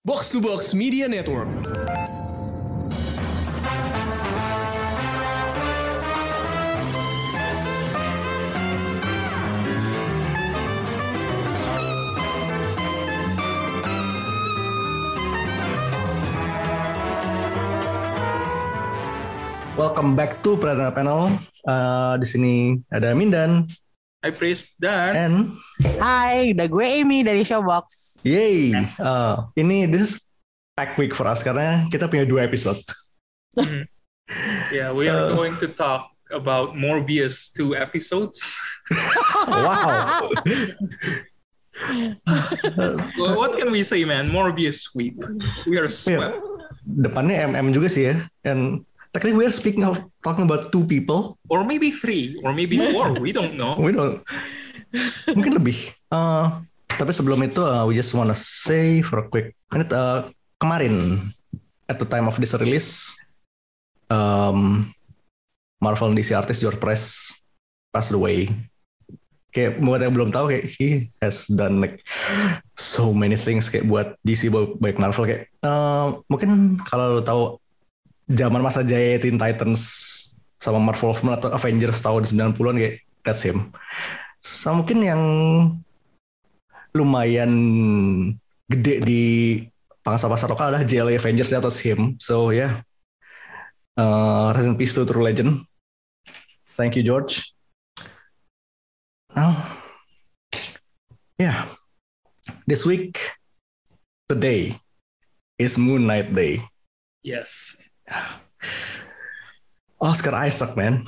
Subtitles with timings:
[0.00, 1.44] Box to Box Media Network.
[19.76, 21.36] Welcome back to Pradana Panel.
[21.68, 23.68] Uh, di sini ada Mindan
[24.20, 25.36] Hi Priest dan and
[25.96, 28.20] Hai, udah gue Amy dari Showbox.
[28.20, 28.68] yay.
[28.76, 29.00] Yes.
[29.00, 30.12] Uh, ini this is
[30.76, 32.76] pack week for us karena kita punya dua episode.
[34.68, 35.32] yeah, we are Uh.
[35.32, 38.44] going to talk about Morbius two episodes.
[39.48, 40.28] Wow.
[43.16, 44.28] well, what can we say, man?
[44.28, 45.16] Morbius sweep.
[45.64, 46.44] We are swept.
[46.84, 48.28] Depannya MM juga sih ya.
[48.44, 51.38] And technically we are speaking of talking about two people.
[51.50, 53.14] Or maybe three, or maybe four.
[53.18, 53.76] We don't know.
[53.78, 54.22] We don't.
[55.30, 55.78] Mungkin lebih.
[56.10, 60.26] Uh, tapi sebelum itu uh, we just wanna say for a quick minute uh,
[60.58, 61.22] kemarin
[61.86, 63.14] at the time of this release
[64.10, 64.90] um,
[65.80, 67.32] Marvel DC artist George Press
[67.94, 68.50] passed away.
[69.50, 72.06] Kayak buat yang belum tahu kayak he has done like
[72.78, 74.46] so many things kayak buat DC
[74.78, 77.42] baik Marvel kayak uh, mungkin kalau lo tahu
[78.30, 79.82] zaman masa jaya Teen Titans
[80.60, 82.94] sama Marvel atau Avengers tahun 90-an kayak
[83.26, 83.74] that's him.
[84.38, 85.22] Sama mungkin yang
[86.94, 87.52] lumayan
[88.70, 89.22] gede di
[90.00, 92.16] pangsa pasar lokal adalah JLA Avengers di atas him.
[92.22, 92.86] So yeah.
[93.98, 95.66] Uh, peace to True Legend.
[96.70, 97.52] Thank you George.
[99.34, 99.58] Now,
[101.36, 101.68] yeah.
[102.66, 103.18] This week,
[104.30, 104.78] today
[105.58, 106.64] is Moon Knight Day.
[107.20, 107.76] Yes.
[110.00, 111.04] Oscar Isaac, man.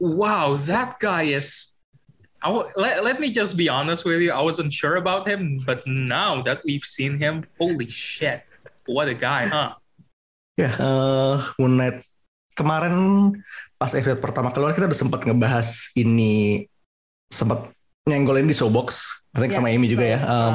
[0.00, 1.74] Wow, that guy is.
[2.40, 4.32] I w- let, let me just be honest with you.
[4.32, 8.40] I wasn't sure about him, but now that we've seen him, holy shit.
[8.88, 9.76] What a guy, huh?
[10.56, 12.00] Ya, eh, Moon Knight
[12.56, 12.94] kemarin
[13.80, 16.68] pas episode pertama keluar kita udah sempat ngebahas ini
[17.32, 17.72] sempat
[18.04, 20.20] nyenggolin di Showbox, I think Ya, sama Amy juga ya.
[20.24, 20.54] Um,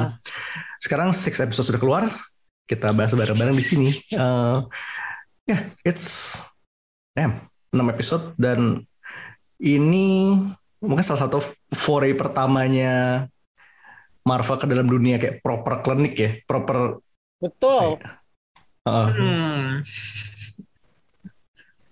[0.78, 2.06] sekarang six episode sudah keluar,
[2.68, 3.90] kita bahas bareng-bareng di sini.
[4.14, 4.58] Eh,
[5.46, 6.42] Ya, it's
[7.14, 8.82] damn, 6 episode dan
[9.62, 10.34] ini
[10.82, 11.38] mungkin salah satu
[11.70, 13.24] foray pertamanya
[14.26, 16.98] Marvel ke dalam dunia kayak proper klinik ya, proper
[17.38, 18.02] Betul.
[18.90, 19.86] uh, Hmm.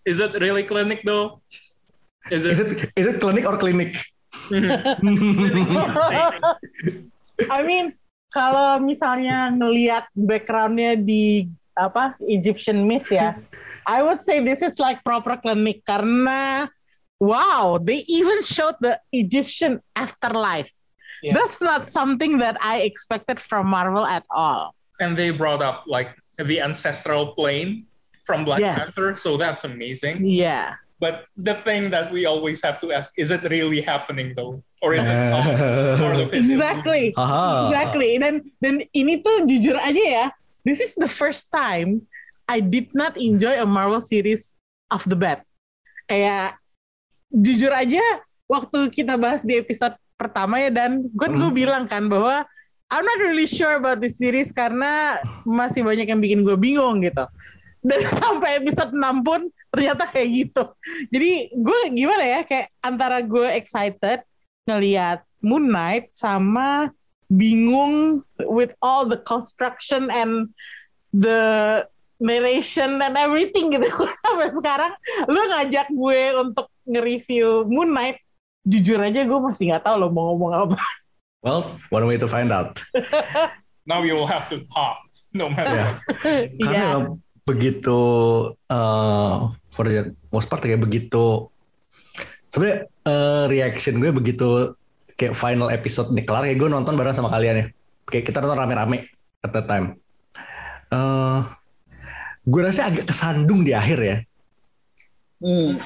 [0.02, 1.38] Is it really clinic though?
[2.34, 2.74] Is is it?
[2.74, 4.02] it is it klinik or klinik?
[7.54, 7.94] I mean,
[8.34, 11.46] kalau misalnya ngelihat backgroundnya di
[11.76, 13.34] apa Egyptian myth ya,
[13.84, 16.70] I would say this is like proper clinic karena
[17.18, 20.70] wow, they even showed the Egyptian afterlife.
[21.22, 21.32] Yeah.
[21.34, 24.74] That's not something that I expected from Marvel at all.
[25.00, 27.82] and they brought up like the ancestral plane
[28.22, 28.78] from Black Yes.
[28.78, 30.22] Panther, so that's amazing.
[30.22, 30.78] Yeah.
[31.02, 34.94] But the thing that we always have to ask is it really happening though, or
[34.94, 35.44] is it not
[35.98, 37.10] part of his Exactly.
[37.18, 37.68] Aha.
[37.68, 38.10] Exactly.
[38.22, 40.26] Dan dan ini tuh jujur aja ya,
[40.64, 42.02] this is the first time
[42.44, 44.52] I did not enjoy a Marvel series
[44.88, 45.44] of the bat.
[46.04, 46.60] Kayak
[47.32, 48.04] jujur aja
[48.44, 51.56] waktu kita bahas di episode pertama ya dan gue gue Hmm.
[51.56, 52.44] bilang kan bahwa
[52.92, 57.24] I'm not really sure about this series karena masih banyak yang bikin gue bingung gitu.
[57.80, 60.62] Dan sampai episode 6 pun ternyata kayak gitu.
[61.10, 64.22] Jadi gue gimana ya kayak antara gue excited
[64.68, 66.92] ngelihat Moon Knight sama
[67.34, 70.54] bingung with all the construction and
[71.10, 71.82] the
[72.18, 73.90] narration and everything gitu
[74.22, 74.92] sampai sekarang
[75.26, 78.22] lu ngajak gue untuk nge-review Moon Knight
[78.62, 80.78] jujur aja gue masih nggak tahu lo mau ngomong apa
[81.44, 82.80] Well, one way to find out.
[83.84, 84.96] Now you will have to talk,
[85.28, 85.76] no matter.
[85.76, 86.56] What.
[86.64, 87.20] Karena Iya.
[87.44, 87.98] begitu
[88.72, 91.52] uh, for the most part kayak begitu
[92.48, 94.72] sebenarnya uh, reaction gue begitu
[95.14, 97.66] kayak final episode nih kelar kayak gue nonton bareng sama kalian ya.
[98.10, 99.08] Kayak kita nonton rame-rame
[99.40, 99.96] at that time.
[100.92, 101.42] Uh,
[102.44, 104.16] gue rasa agak kesandung di akhir ya.
[105.40, 105.80] Hmm.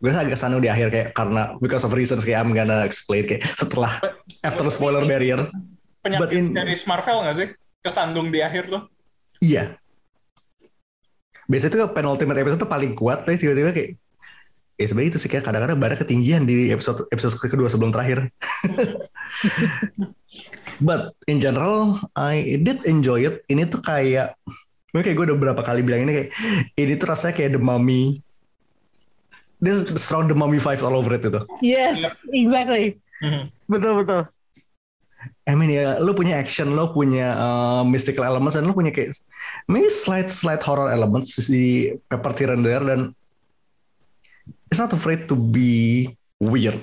[0.00, 3.28] Gue rasa agak kesandung di akhir kayak karena because of reasons kayak I'm gonna explain
[3.28, 4.00] kayak setelah
[4.40, 5.44] after the spoiler barrier.
[6.00, 7.48] Penyakit in- dari Marvel nggak sih?
[7.84, 8.88] Kesandung di akhir tuh.
[9.40, 9.76] Iya.
[11.50, 13.98] Biasanya tuh penultimate episode tuh paling kuat tuh tiba-tiba kayak
[14.80, 18.32] ya sebenarnya itu sih kayak kadang-kadang barang ketinggian di episode episode kedua sebelum terakhir.
[20.86, 23.44] But in general I did enjoy it.
[23.52, 24.40] Ini tuh kayak
[24.96, 26.28] gue kayak gue udah berapa kali bilang ini kayak
[26.80, 28.24] ini tuh rasanya kayak The Mummy.
[29.60, 31.44] This is strong The Mummy vibes all over it gitu.
[31.60, 32.96] yes exactly
[33.68, 34.24] betul betul
[35.44, 39.18] I mean ya, lu punya action, lu punya uh, mystical elements, dan lu punya kayak
[39.66, 42.32] maybe slight slight horror elements di pepper
[42.62, 43.12] there dan
[44.70, 46.06] it's not afraid to be
[46.38, 46.80] weird.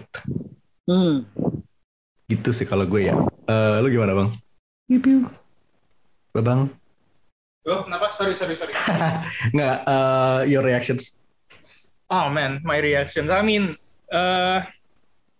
[0.85, 1.23] Hmm.
[2.27, 3.15] Gitu sih kalau gue ya.
[3.47, 4.29] Eh, lu gimana bang?
[4.99, 5.27] Piu.
[6.37, 6.69] Bang,
[7.67, 8.13] Oh, kenapa?
[8.15, 8.71] Sorry, sorry, sorry.
[9.57, 11.19] nggak uh, your reactions?
[12.07, 13.27] Oh man, my reactions.
[13.27, 13.75] I mean,
[14.15, 14.63] uh,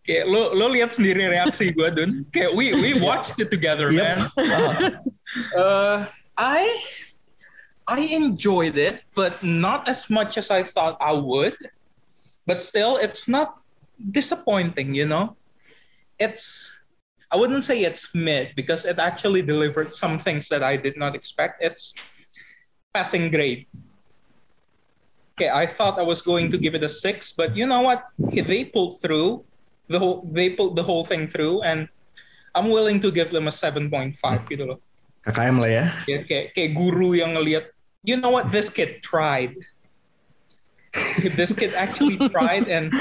[0.03, 2.27] kayak lo lo lihat sendiri reaksi gue, Dun.
[2.35, 4.03] Kayak we we watched it together, Yep.
[4.03, 4.19] man.
[5.55, 6.03] Uh,
[6.35, 6.67] I
[7.87, 11.55] I enjoyed it, but not as much as I thought I would.
[12.47, 13.59] But still, it's not
[13.99, 14.95] disappointing.
[14.95, 15.35] You know,
[16.17, 16.71] it's
[17.29, 21.13] I wouldn't say it's mid because it actually delivered some things that I did not
[21.13, 21.61] expect.
[21.61, 21.93] It's
[22.95, 23.67] passing grade.
[25.35, 28.09] Okay, I thought I was going to give it a six, but you know what?
[28.17, 29.45] They pulled through
[29.91, 30.25] the whole.
[30.31, 31.85] They pulled the whole thing through, and
[32.55, 34.47] I'm willing to give them a seven point five.
[34.49, 34.79] Gitu loh.
[35.27, 35.85] KKM lah ya.
[36.07, 37.75] Ya, kayak kayak guru yang ngelihat,
[38.07, 38.49] you know what?
[38.49, 39.53] This kid tried.
[41.39, 42.91] this kid actually tried, and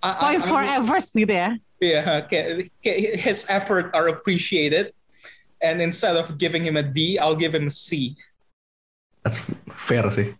[0.00, 1.50] Points I- for efforts gitu ya.
[1.80, 2.68] yeah, kayak
[3.16, 4.92] his effort are appreciated.
[5.60, 8.16] And instead of giving him a D, I'll give him a C.
[9.20, 9.44] That's
[9.76, 10.32] fair sih.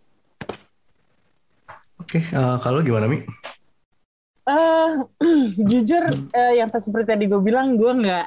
[2.01, 3.21] Oke, eh, kalau gimana Mi?
[4.41, 4.91] eh
[5.69, 8.25] jujur eh, yang pas seperti tadi gue bilang gue nggak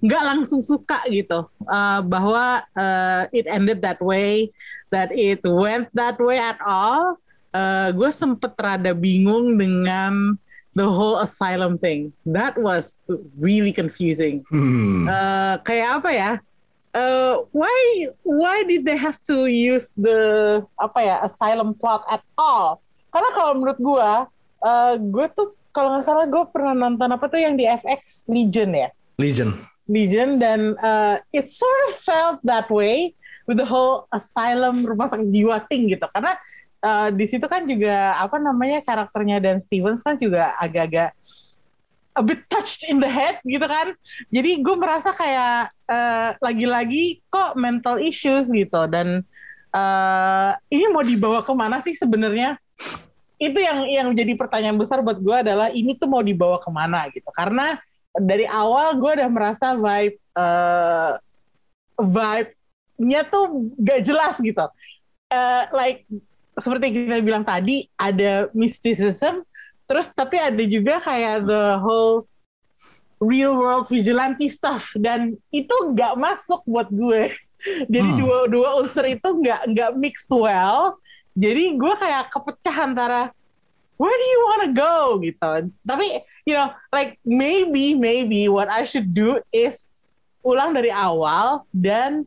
[0.00, 4.48] nggak langsung suka gitu Eh, bahwa eh, it ended that way
[4.88, 7.20] that it went that way at all
[7.52, 10.40] Eh, gue sempet rada bingung dengan
[10.72, 12.16] the whole asylum thing.
[12.24, 12.96] That was
[13.36, 14.48] really confusing.
[14.48, 15.04] Hmm.
[15.04, 16.32] Eh, kayak apa ya?
[16.96, 22.80] Eh, why why did they have to use the apa ya asylum plot at all?
[23.12, 24.10] Karena kalau menurut gue
[24.64, 28.72] eh, gue tuh kalau nggak salah gue pernah nonton apa tuh yang di FX Legion
[28.72, 28.88] ya?
[29.20, 29.56] Legion.
[29.92, 33.12] Legion dan uh, it sort of felt that way
[33.44, 36.06] with the whole asylum rumah sakit jiwa thing gitu.
[36.12, 36.32] Karena
[36.82, 41.14] uh, di situ kan juga apa namanya karakternya Dan Stevens kan juga agak-agak
[42.12, 43.96] a bit touched in the head gitu kan.
[44.28, 48.84] Jadi gue merasa kayak uh, lagi-lagi kok mental issues gitu.
[48.90, 49.24] Dan
[49.72, 52.60] uh, ini mau dibawa ke mana sih sebenarnya?
[53.40, 57.08] Itu yang yang jadi pertanyaan besar buat gue adalah ini tuh mau dibawa ke mana
[57.10, 57.26] gitu.
[57.32, 57.80] Karena
[58.12, 61.12] dari awal gue udah merasa vibe eh
[62.02, 64.64] vibe-nya tuh gak jelas gitu.
[65.32, 66.04] Eh, like
[66.58, 69.44] seperti yang kita bilang tadi ada mysticism,
[69.88, 72.28] terus tapi ada juga kayak the whole
[73.22, 77.30] real world vigilante stuff dan itu gak masuk buat gue.
[77.92, 78.18] Jadi Hmm.
[78.18, 80.98] dua dua unsur itu nggak nggak mixed well.
[81.38, 83.22] Jadi gue kayak kepecah antara
[83.94, 85.70] where do you wanna go gitu.
[85.86, 86.06] Tapi
[86.42, 89.86] you know like maybe maybe what I should do is
[90.42, 92.26] ulang dari awal dan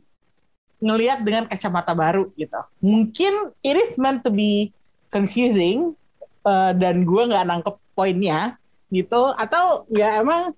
[0.86, 2.62] ngelihat dengan kacamata baru gitu.
[2.78, 4.70] Mungkin it is meant to be
[5.10, 5.98] confusing
[6.46, 8.62] uh, dan gue nggak nangkep poinnya
[8.94, 10.54] gitu atau ya emang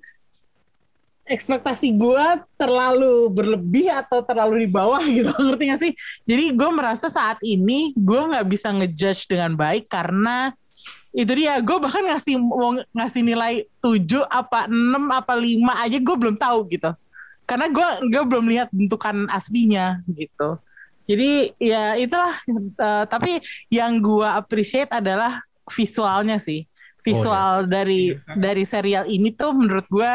[1.27, 2.27] ekspektasi gue
[2.59, 5.93] terlalu berlebih atau terlalu di bawah gitu ngerti gak sih?
[6.27, 10.51] Jadi gue merasa saat ini gue nggak bisa ngejudge dengan baik karena
[11.15, 12.35] itu dia gue bahkan ngasih
[12.93, 14.75] ngasih nilai 7 apa 6
[15.09, 16.91] apa 5 aja gue belum tahu gitu
[17.47, 20.59] karena gue gue belum lihat bentukan aslinya gitu.
[21.07, 22.35] Jadi ya itulah
[22.77, 23.39] Eh, tapi
[23.73, 26.67] yang gue appreciate adalah visualnya sih.
[27.01, 30.11] Visual dari dari serial ini tuh menurut gue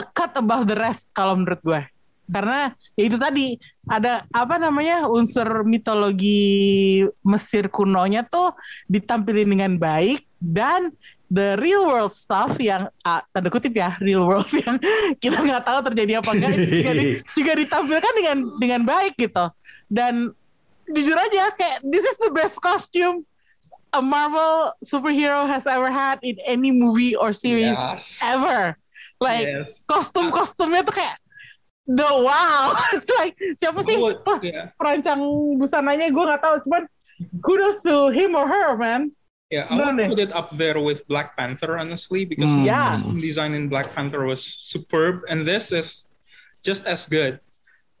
[0.00, 1.82] a cut above the rest kalau menurut gue
[2.24, 3.46] karena ya itu tadi
[3.84, 8.56] ada apa namanya unsur mitologi Mesir kunonya tuh
[8.88, 10.88] ditampilin dengan baik dan
[11.34, 14.78] the real world stuff yang ah, tanda kutip ya real world yang
[15.18, 19.50] kita nggak tahu terjadi apa enggak juga, di- juga ditampilkan dengan dengan baik gitu
[19.90, 20.30] dan
[20.86, 23.26] jujur aja kayak this is the best costume
[23.90, 28.22] a Marvel superhero has ever had in any movie or series Yes.
[28.22, 28.78] ever
[29.18, 29.82] like yes.
[29.90, 31.18] kostum-kostumnya tuh kayak
[31.86, 33.98] the wow It's like siapa sih
[34.46, 34.70] yeah.
[34.78, 35.22] perancang
[35.58, 36.82] busananya gue nggak tahu cuman
[37.42, 39.10] kudos to him or her man
[39.52, 42.96] Yeah, I No, would put it up there with Black Panther, honestly, because the Yeah.
[42.96, 46.08] costume design in Black Panther was superb, and this is
[46.64, 47.38] just as good.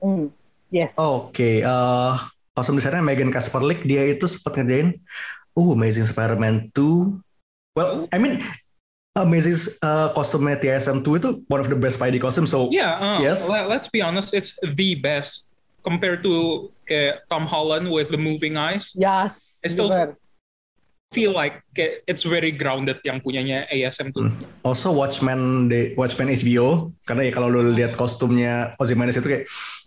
[0.00, 0.32] Hmm,
[0.68, 2.14] yes Oke, eh
[2.54, 5.00] kostum desainnya Megan Kasperlik dia itu sempat ngerjain
[5.56, 7.20] uh Amazing Spider-Man 2.
[7.76, 8.40] Well, I mean
[9.14, 12.50] Amazing uh, kostumnya TSM 2 itu one of the best Spidey costume.
[12.50, 13.46] So Yeah, uh, Yes.
[13.46, 15.54] let, us be honest, it's the best
[15.86, 18.90] compared to uh, Tom Holland with the moving eyes.
[18.96, 20.18] yes I still- bener.
[21.14, 24.26] Feel like kayak it's very grounded yang punyanya ASM tuh.
[24.60, 29.44] Also Watchmen di Watchmen HBO karena ya kalau lu lihat kostumnya Ozymandias itu kayak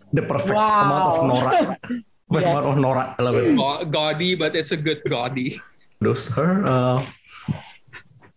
[0.10, 0.82] the perfect Wow.
[0.88, 1.52] amount of Nora.
[2.28, 2.56] Perfect Yeah.
[2.56, 3.04] amount of Nora.
[3.16, 3.56] I love it.
[3.56, 5.60] Ga- Gaudy, but it's a good gaudy.
[6.00, 6.60] Those her.
[6.64, 7.00] Uh,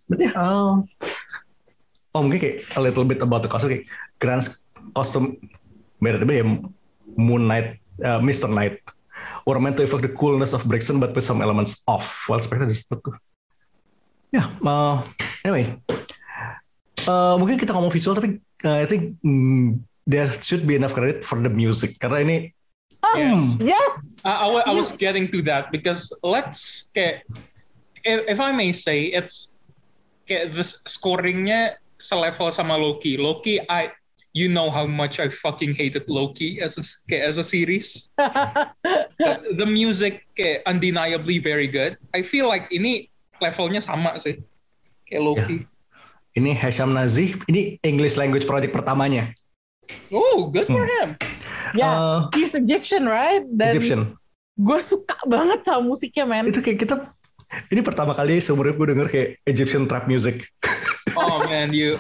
[0.06, 0.86] but yeah, um,
[2.10, 3.86] oh mungkin kayak a little bit about the costume kayak
[4.18, 4.46] grand
[4.94, 5.38] costume
[5.98, 6.46] better ya
[7.14, 8.46] Moon Knight, uh, Mr.
[8.46, 8.78] Knight
[9.46, 12.28] were meant to evoke the coolness of Brixton but with some elements off.
[12.28, 12.86] Well, Spectre is
[14.30, 15.02] Yeah, uh,
[15.44, 15.80] anyway.
[17.02, 21.24] Uh, mungkin kita ngomong visual tapi uh, I think mm, there should be enough credit
[21.26, 22.36] for the music karena ini
[23.16, 23.56] Yes.
[23.60, 24.20] Yes.
[24.24, 27.24] I, I, I was getting to that because let's kayak
[28.04, 29.56] if, if I may say it's
[30.28, 33.16] kayak the scoringnya selevel sama Loki.
[33.16, 33.92] Loki I
[34.32, 36.84] you know how much I fucking hated Loki as a
[37.14, 38.10] as a series.
[39.20, 41.98] But the music kayak undeniably very good.
[42.14, 43.10] I feel like ini
[43.42, 44.40] levelnya sama sih
[45.08, 45.58] kayak Loki.
[46.38, 49.34] ini Hasham Nazih ini English language project pertamanya.
[50.14, 51.18] Oh, good for him.
[51.74, 53.42] Ya, Uh, he's Egyptian, right?
[53.42, 54.00] Dan Egyptian.
[54.54, 56.46] gue suka banget sama musiknya, man.
[56.46, 57.10] Itu kayak kita
[57.72, 60.46] ini pertama kali seumur hidup gue denger kayak Egyptian trap music.
[61.18, 61.98] Oh man, you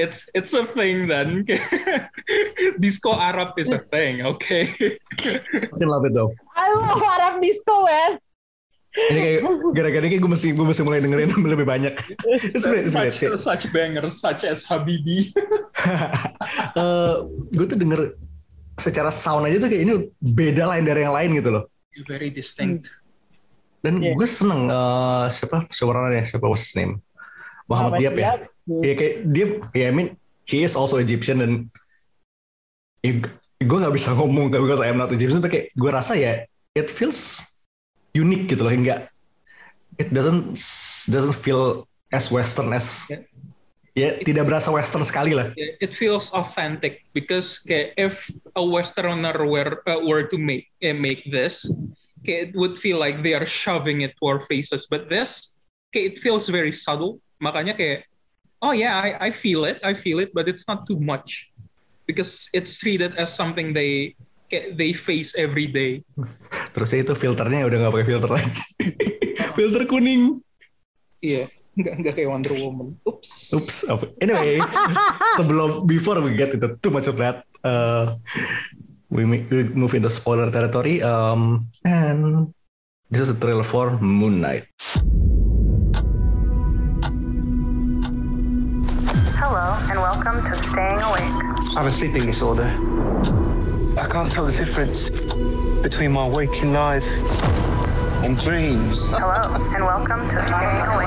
[0.00, 1.44] it's it's a thing then.
[2.82, 4.72] Disco Arab is a thing, okay?
[5.52, 6.32] I love it though.
[6.56, 8.16] I love Arab disco, man.
[8.96, 9.40] Ini kayak
[9.76, 11.94] gara-gara ini kayak gue mesti gue mesti mulai dengerin lebih banyak.
[12.48, 13.12] It's great, it's great.
[13.12, 15.30] such such bangers such as Habibi.
[16.74, 17.16] Eh,
[17.52, 18.16] gue tuh denger
[18.80, 21.64] secara sound aja tuh kayak ini beda lain dari yang lain gitu loh.
[22.08, 22.88] Very distinct.
[23.84, 24.16] Dan Yeah.
[24.16, 25.68] gue seneng eh, siapa?
[25.68, 26.48] Showrunnernya siapa?
[26.48, 27.04] Was his name?
[27.68, 28.28] Muhammad Diab ya.
[28.64, 30.08] Iya kayak dia ya I mean
[30.48, 31.52] he is also Egyptian dan
[33.04, 33.20] ya,
[33.60, 36.88] gue nggak bisa ngomong because I am not Egyptian tapi kayak gue rasa ya it
[36.88, 37.44] feels
[38.16, 39.12] unique gitu loh enggak
[40.00, 40.56] it doesn't
[41.12, 43.04] doesn't feel as western as
[43.94, 45.54] ya tidak berasa western sekali lah.
[45.56, 48.26] It feels authentic because kayak if
[48.58, 51.62] a Westerner were uh, were to make uh, make this,
[52.24, 54.88] kayak it would feel like they are shoving it to our faces.
[54.88, 55.56] But this,
[55.94, 57.20] kayak it feels very subtle.
[57.38, 58.08] Makanya kayak,
[58.64, 61.52] oh yeah, I, I feel it, I feel it, but it's not too much
[62.08, 64.16] because it's treated as something they
[64.76, 66.04] they face every day.
[66.76, 68.62] terus itu filternya udah nggak pakai filter lagi
[69.58, 70.38] filter kuning
[71.24, 73.00] Iya, nggak nggak kayak Wonder Woman.
[73.08, 73.56] Oops.
[73.56, 73.76] Oops.
[74.20, 74.60] Anyway,
[75.40, 78.12] sebelum before we get into too much of that, uh,
[79.14, 81.00] we, we move into spoiler territory.
[81.02, 82.52] Um, and
[83.10, 84.66] this is a trailer for Moon Knight.
[89.38, 91.30] Hello, and welcome to Staying Awake.
[91.76, 92.66] I have a sleeping disorder.
[93.96, 95.10] I can't tell the difference
[95.80, 97.06] between my waking life
[98.24, 99.08] and dreams.
[99.10, 101.04] Hello, and welcome to Staying Awake.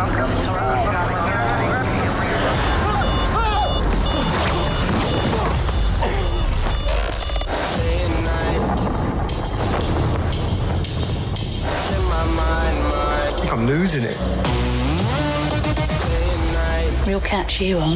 [13.57, 14.15] I'm losing it.
[17.07, 17.93] We'll catch you on.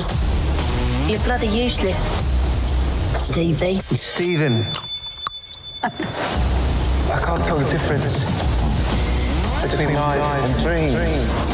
[1.08, 2.01] You're bloody useless.
[3.13, 3.77] Stevie.
[3.96, 4.65] Stephen.
[5.84, 5.89] I
[7.24, 8.25] can't tell the difference
[9.62, 11.51] between life and dreams.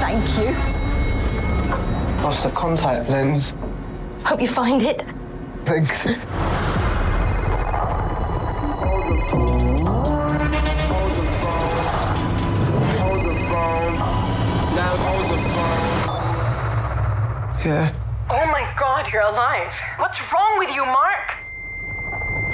[0.00, 2.24] Thank you.
[2.24, 3.54] Lost the contact lens.
[4.24, 5.04] Hope you find it.
[5.64, 6.08] Thanks.
[17.64, 17.92] Yeah.
[18.30, 19.70] Oh my god, you're alive.
[19.98, 21.32] What's wrong with you, Mark?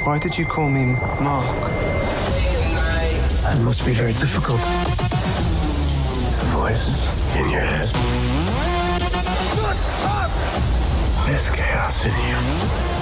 [0.02, 1.70] Why did you call me Mark?
[3.42, 4.60] That must be very difficult.
[6.40, 7.88] The voice in your head.
[11.26, 12.95] There's chaos in you.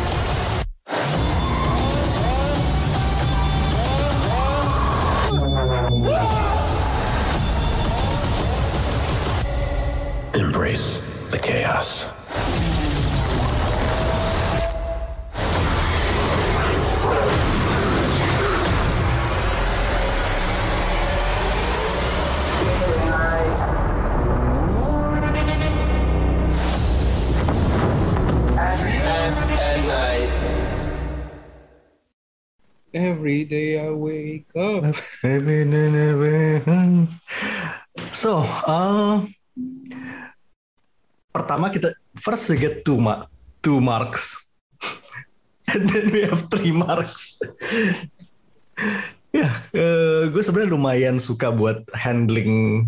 [41.55, 43.31] Pertama kita first we get two ma
[43.63, 44.51] two marks,
[45.71, 47.39] and then we have three marks.
[49.31, 52.83] ya, Iya, eh, gue sebenarnya lumayan suka buat handling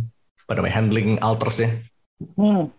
[0.50, 1.78] apa namanya handling altersnya.
[2.35, 2.75] Hmm.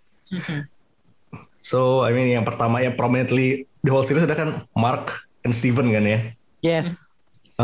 [1.63, 5.88] So I mean yang pertama yang prominently the whole series ada kan Mark and Steven
[5.96, 6.20] kan ya.
[6.60, 7.08] Yes.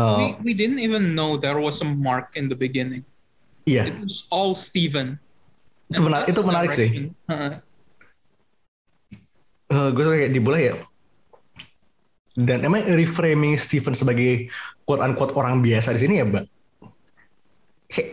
[0.00, 3.04] we, we didn't even know there was a mark in the beginning.
[3.68, 5.20] iya, It was all Steven.
[5.92, 7.12] Itu menar- itu menarik sih.
[7.28, 7.60] Uh,
[9.70, 10.74] Eh, gue suka kayak di bola ya.
[12.34, 14.50] Dan emang reframing Steven sebagai
[14.82, 16.44] quote unquote orang biasa di sini ya, Mbak.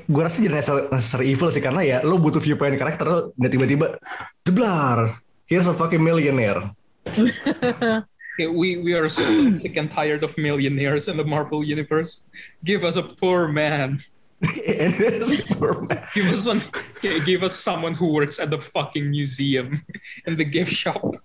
[0.05, 0.61] Gue rasa jadi
[0.93, 3.97] necessary evil sih karena ya lo butuh viewpoint karakter lo dan tiba-tiba
[4.45, 5.17] jeblar
[5.49, 6.69] here's a fucking millionaire
[8.41, 12.23] okay, we, we are so sick and tired of millionaires in the Marvel universe.
[12.63, 13.99] Give us a poor man.
[14.41, 16.07] and it's poor man.
[16.13, 16.61] Give us an,
[17.01, 19.83] give us someone who works at the fucking museum
[20.25, 21.15] and the gift shop.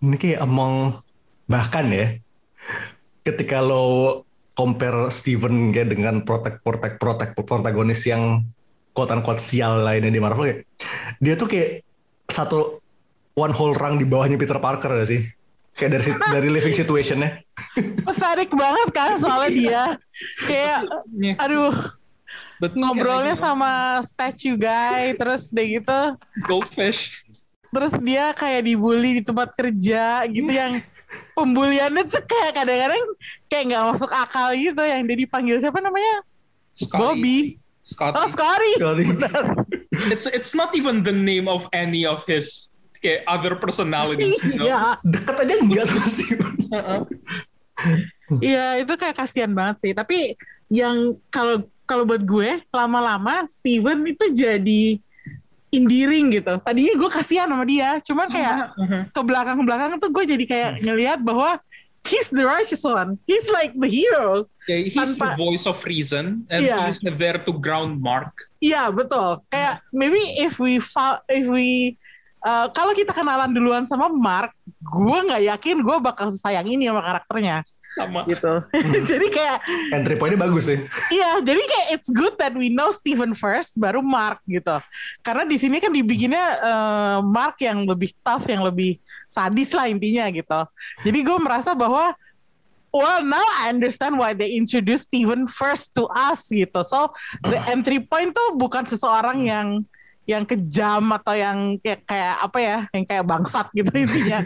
[0.00, 1.00] Ini kayak among
[1.50, 2.16] bahkan ya
[3.24, 4.24] ketika lo
[4.56, 8.44] compare Steven kayak dengan protek protek protek protagonis yang
[8.92, 10.60] quote unquote sial lainnya di Marvel kayak
[11.20, 11.84] dia tuh kayak
[12.30, 12.80] satu
[13.36, 15.22] one whole rang di bawahnya Peter Parker gak sih
[15.76, 17.44] kayak dari dari living situationnya
[18.04, 19.84] Menarik banget kan soalnya dia.
[20.46, 20.80] Kayak
[21.10, 21.36] Yeah.
[21.36, 21.74] aduh
[22.60, 26.00] But ngobrolnya sama statue guy terus deh gitu
[26.44, 27.24] goldfish.
[27.70, 30.82] Terus dia kayak dibully di tempat kerja gitu yang
[31.38, 33.02] pembuliannya tuh kayak kadang-kadang
[33.50, 36.22] kayak nggak masuk akal gitu yang dia dipanggil siapa namanya
[36.74, 37.00] Scotty.
[37.00, 37.38] Bobby
[37.82, 38.16] Scotty.
[38.18, 39.06] oh Scotty Kali.
[40.12, 44.38] It's it's not even the name of any of his okay, other personalities.
[44.38, 44.66] You know?
[44.70, 46.54] iya dekat aja enggak sama Steven
[48.52, 50.38] iya itu kayak kasihan banget sih tapi
[50.70, 55.02] yang kalau kalau buat gue lama-lama Steven itu jadi
[55.70, 56.58] endearing gitu.
[56.60, 58.56] Tadinya gue kasihan sama dia cuman kayak
[59.14, 61.58] ke belakang ke belakang tuh gue jadi kayak ngelihat bahwa
[62.04, 63.16] he's the righteous one.
[63.26, 64.50] He's like the hero.
[64.66, 66.90] Okay, he's Tanpa- the voice of reason, and Yeah.
[66.90, 68.30] he's there to ground Mark.
[68.60, 69.40] Iya betul.
[69.48, 70.78] Kayak maybe if we
[71.30, 71.96] if we
[72.44, 77.02] uh, kalau kita kenalan duluan sama Mark, gue nggak yakin gue bakal sayang ini sama
[77.04, 78.22] karakternya Sama.
[78.30, 78.62] gitu.
[79.10, 79.58] jadi kayak
[79.90, 80.78] entry pointnya bagus sih
[81.10, 84.78] iya, jadi kayak it's good that we know Steven first, baru Mark gitu.
[85.26, 90.26] Karena di sini kan dibikinnya uh, Mark yang lebih tough, yang lebih sadis lah intinya
[90.30, 90.60] gitu.
[91.06, 92.14] Jadi gue merasa bahwa
[92.90, 96.82] Well, now I understand why they introduce Steven first to us gitu.
[96.82, 97.14] So
[97.46, 99.86] the entry point tuh bukan seseorang yang
[100.26, 104.42] yang kejam atau yang kayak, kayak apa ya, yang kayak bangsat gitu intinya.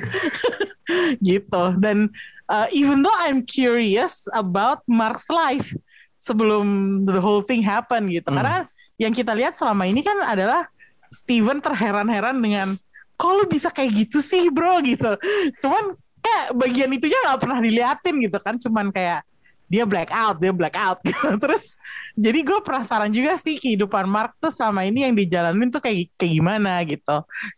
[1.33, 1.65] gitu.
[1.81, 2.13] Dan
[2.49, 5.73] uh, even though I'm curious about Mark's life
[6.21, 8.29] sebelum the whole thing happen gitu.
[8.33, 8.39] Hmm.
[8.41, 8.57] Karena
[8.97, 10.65] yang kita lihat selama ini kan adalah
[11.13, 12.69] Steven terheran-heran dengan
[13.15, 15.15] kok lu bisa kayak gitu sih bro gitu.
[15.63, 19.21] Cuman kayak bagian itunya nggak pernah diliatin gitu kan cuman kayak
[19.69, 20.99] dia black out dia black out.
[21.03, 21.77] Gitu terus
[22.15, 26.33] jadi gue penasaran juga sih kehidupan Mark tuh selama ini yang dijalanin tuh kayak kayak
[26.39, 27.17] gimana gitu.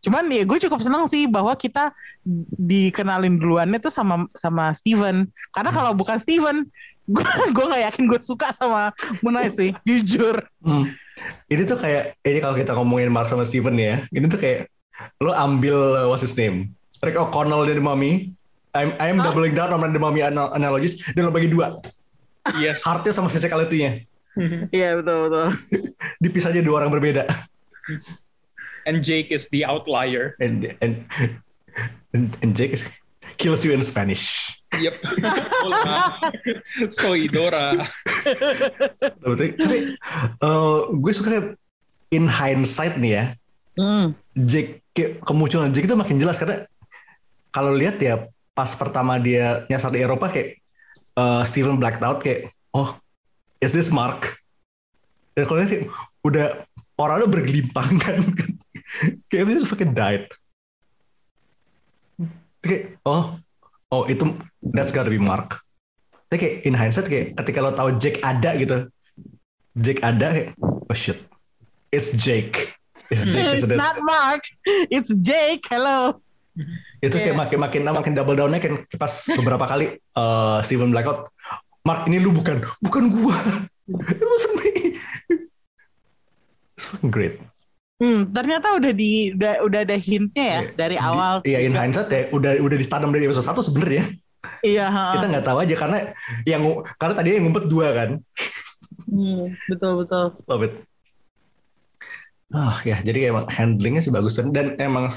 [0.09, 1.92] Cuman ya gue cukup seneng sih bahwa kita
[2.57, 5.29] dikenalin duluannya tuh sama sama Steven.
[5.53, 6.64] Karena kalau bukan Steven
[7.14, 8.90] gue gue nggak yakin gue suka sama
[9.23, 10.42] Munai sih jujur.
[10.62, 10.90] Hmm.
[11.49, 14.69] Ini tuh kayak ini kalau kita ngomongin Mark sama Steven ya, ini tuh kayak
[15.21, 18.36] lo ambil uh, what's his name, Rick O'Connell dari Mummy,
[18.77, 21.81] I'm I'm doubling down on the Mummy anal- analogies dan lo bagi dua,
[22.55, 22.85] Yes.
[22.85, 24.05] heartnya sama physicality-nya,
[24.71, 25.47] iya betul betul
[26.23, 27.25] dipisah aja dua orang berbeda,
[28.87, 30.37] and Jake is the outlier.
[30.39, 31.03] and and
[32.12, 32.85] and, and Jake is
[33.37, 34.55] kills you in Spanish.
[34.77, 34.95] Yep.
[35.65, 36.21] Hola.
[36.93, 37.81] Soy Dora.
[39.25, 39.79] Tapi, tapi
[40.43, 41.47] uh, gue suka kayak
[42.12, 43.25] in hindsight nih ya,
[43.77, 44.17] Hmm.
[44.33, 44.81] Jake
[45.21, 46.65] kemunculan Jake itu makin jelas karena
[47.53, 48.25] kalau lihat ya
[48.57, 50.57] pas pertama dia nyasar di Eropa kayak
[51.21, 52.97] uh, Steven blacked out kayak oh
[53.61, 54.40] is this Mark?
[55.37, 55.87] Dan kalau lihat kayak,
[56.25, 56.47] udah
[56.97, 58.25] orang udah bergelimpang kan?
[59.29, 60.25] Kayak dia fucking died.
[62.64, 63.37] Kayak oh
[63.92, 64.25] oh itu
[64.73, 65.61] that's gotta be Mark.
[66.33, 68.88] Tapi kayak in hindsight kayak ketika lo tahu Jake ada gitu
[69.77, 71.21] Jake ada kayak oh shit.
[71.92, 72.73] It's Jake.
[73.12, 73.79] It's Jake It's isn't it?
[73.79, 75.69] not Mark, it's Jake.
[75.69, 76.25] Hello.
[76.99, 77.38] Itu kayak Iya.
[77.38, 81.29] makin makin makin double downnya kan pas beberapa kali eh, Steven Blackout
[81.83, 83.37] Mark ini lu bukan bukan gua
[84.09, 84.71] it wasn't me
[86.75, 87.37] it's fucking great
[87.97, 90.77] Hmm, ternyata udah di udah, udah ada hintnya ya Iya.
[90.77, 91.40] dari awal.
[91.42, 91.81] iya in juga.
[91.81, 94.05] hindsight ya udah udah ditanam dari episode 1 sebenarnya
[94.61, 95.16] Iya, ha.
[95.16, 95.99] kita nggak tahu aja karena
[96.45, 96.61] yang
[96.97, 98.11] karena tadi yang ngumpet dua kan
[99.07, 100.25] Hmm, betul betul.
[100.45, 100.75] love it
[102.49, 105.09] ah ya jadi emang handlingnya sih bagus dan emang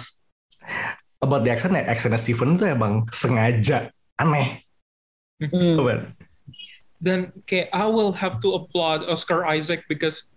[1.22, 4.64] about the action ya actionnya Steven tuh emang sengaja aneh.
[5.40, 6.12] Coba.
[7.02, 10.28] then kayak I will have to applaud Oscar Isaac because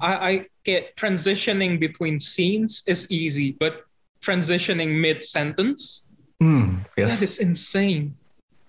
[0.00, 0.32] I, I
[0.68, 3.88] kayak transitioning between scenes is easy, but
[4.20, 6.08] transitioning mid sentence
[6.40, 7.22] that yes.
[7.22, 8.12] is insane.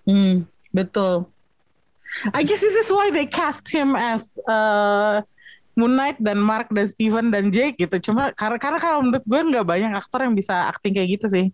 [0.08, 1.28] Hmm, betul.
[2.32, 5.20] I guess this is why they cast him as uh,
[5.76, 8.00] Moon Knight dan Mark dan Steven dan Jake gitu.
[8.00, 11.46] Cuma karena karena kalau menurut gue nggak banyak aktor yang bisa acting kayak gitu sih.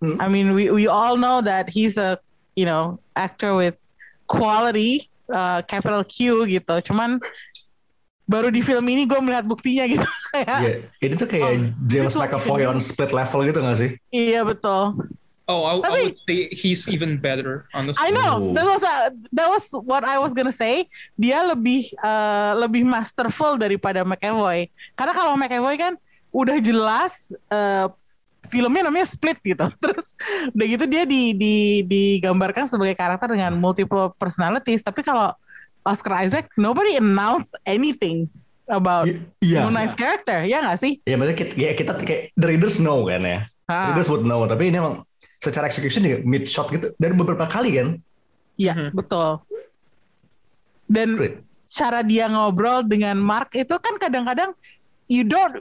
[0.00, 0.16] Hmm.
[0.18, 2.16] I mean we we all know that he's a
[2.56, 3.76] you know actor with
[4.24, 6.80] quality uh, capital Q gitu.
[6.90, 7.20] Cuman
[8.24, 10.08] baru di film ini gue melihat buktinya gitu.
[10.32, 10.72] Kayak, Ya,
[11.04, 13.90] ini tuh kayak Oh, James McAvoy on split level gitu gak sih?
[14.08, 14.96] iya betul.
[15.52, 18.00] Oh, I, I Tapi- would say he's even better, honestly.
[18.00, 18.56] I know Oh.
[18.56, 20.88] that was uh, that was what I was gonna say.
[21.14, 24.72] Dia lebih uh, lebih masterful daripada McAvoy.
[24.96, 25.92] Karena kalau McAvoy kan
[26.32, 27.92] udah jelas uh,
[28.48, 29.68] filmnya namanya Split gitu.
[29.84, 30.16] Terus
[30.50, 34.80] udah gitu dia di, di digambarkan sebagai karakter dengan multiple personalities.
[34.80, 35.28] Tapi kalau
[35.84, 38.30] Oscar Isaac, nobody announced anything
[38.64, 39.66] about I- Iya.
[39.66, 41.02] Moon Knight's character, ya nggak sih?
[41.04, 43.38] Ya maksudnya kita, ya, kita kayak the readers know kan ya.
[43.66, 43.90] Ah.
[43.90, 44.46] Readers would know.
[44.46, 45.02] Tapi ini emang
[45.42, 46.94] secara execution juga mid shot gitu.
[46.94, 47.88] Dan beberapa kali kan.
[48.54, 48.88] Iya, Mhm.
[48.94, 49.42] betul.
[50.86, 51.42] Dan Great.
[51.66, 54.54] cara dia ngobrol dengan Mark itu kan kadang-kadang
[55.08, 55.58] you don't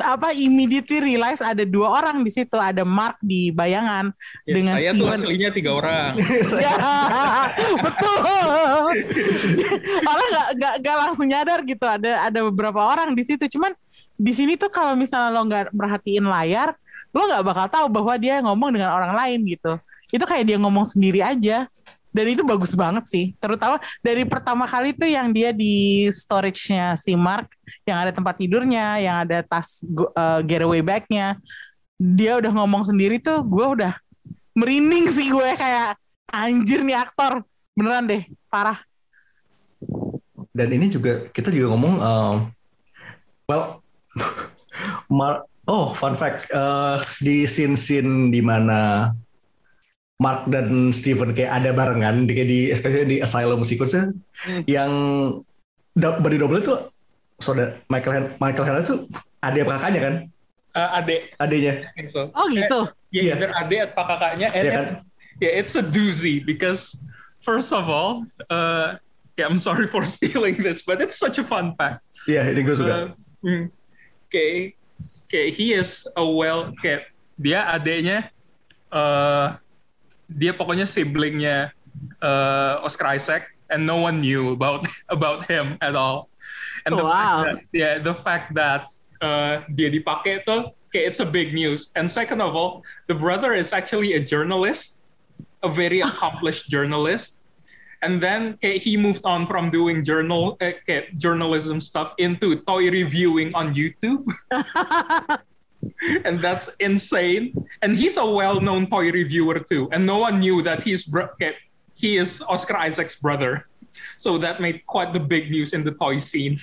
[0.00, 4.08] apa immediately realize ada dua orang di situ, ada Mark di bayangan
[4.48, 5.18] Ya, dengan saya tuh Steven.
[5.20, 6.12] aslinya tiga orang.
[6.64, 6.72] Ya,
[7.76, 8.16] betul.
[10.02, 11.84] orang nggak nggak nggak langsung nyadar gitu.
[11.84, 13.44] Ada ada beberapa orang di situ.
[13.44, 13.76] Cuman
[14.16, 16.72] di sini tuh kalau misalnya lo nggak perhatiin layar,
[17.12, 19.80] lo nggak bakal tahu bahwa dia ngomong dengan orang lain gitu.
[20.08, 21.68] Itu kayak dia ngomong sendiri aja.
[22.08, 23.36] Dan itu bagus banget sih.
[23.36, 27.52] Terutama dari pertama kali tuh yang dia di storage-nya si Mark,
[27.84, 29.84] yang ada tempat tidurnya, yang ada tas
[30.16, 31.36] uh, getaway bag-nya.
[32.00, 33.92] Dia udah ngomong sendiri tuh, gue udah
[34.58, 35.94] merinding sih gue kayak
[36.34, 37.46] anjir nih aktor
[37.78, 38.82] beneran deh parah
[40.50, 42.36] Dan ini juga kita juga ngomong um,
[43.46, 43.78] well
[45.18, 49.12] Mar oh fun fact uh, di scene-scene di mana
[50.18, 53.94] Mark dan Steven kayak ada barengan di kayak di especially di asylum sequence
[54.66, 54.90] yang
[55.94, 56.74] da- body double itu
[57.38, 59.06] saudara Michael Han Michael Hanna itu
[59.38, 60.16] ada kakaknya kan
[60.76, 61.50] Uh, I
[61.96, 62.28] think so.
[62.36, 63.34] oh gitu Yeah, Iya.
[63.40, 64.46] either adek atau kakaknya.
[64.52, 64.84] And Iya kan?
[64.84, 64.94] it's,
[65.40, 66.92] yeah, it's a doozy because
[67.40, 69.00] first of all, uh,
[69.34, 72.04] yeah, I'm sorry for stealing this, but it's such a fun fact.
[72.28, 73.64] iya ini gue suka Uh, mm,
[74.28, 74.76] okay,
[75.28, 77.04] okay, he is a well, okay,
[77.36, 78.32] dia adeknya,
[78.90, 79.60] uh,
[80.32, 81.70] dia pokoknya siblingnya
[82.24, 86.32] uh, Oscar Isaac, and no one knew about about him at all.
[86.88, 87.12] And the Wow.
[87.12, 88.88] fact that, yeah, the fact that
[89.20, 91.92] uh, dia dipakai tuh, okay, it's a big news.
[91.92, 92.80] And second of all,
[93.12, 95.04] the brother is actually a journalist,
[95.60, 97.37] a very accomplished journalist.
[98.02, 100.58] And then he moved on from doing journal
[101.16, 104.24] journalism stuff into toy reviewing on YouTube.
[106.24, 107.54] and that's insane.
[107.82, 109.88] And he's a well-known toy reviewer too.
[109.92, 111.10] And no one knew that he's
[111.94, 113.66] he is Oscar Isaac's brother.
[114.16, 116.58] So that made quite the big news in the toy scene.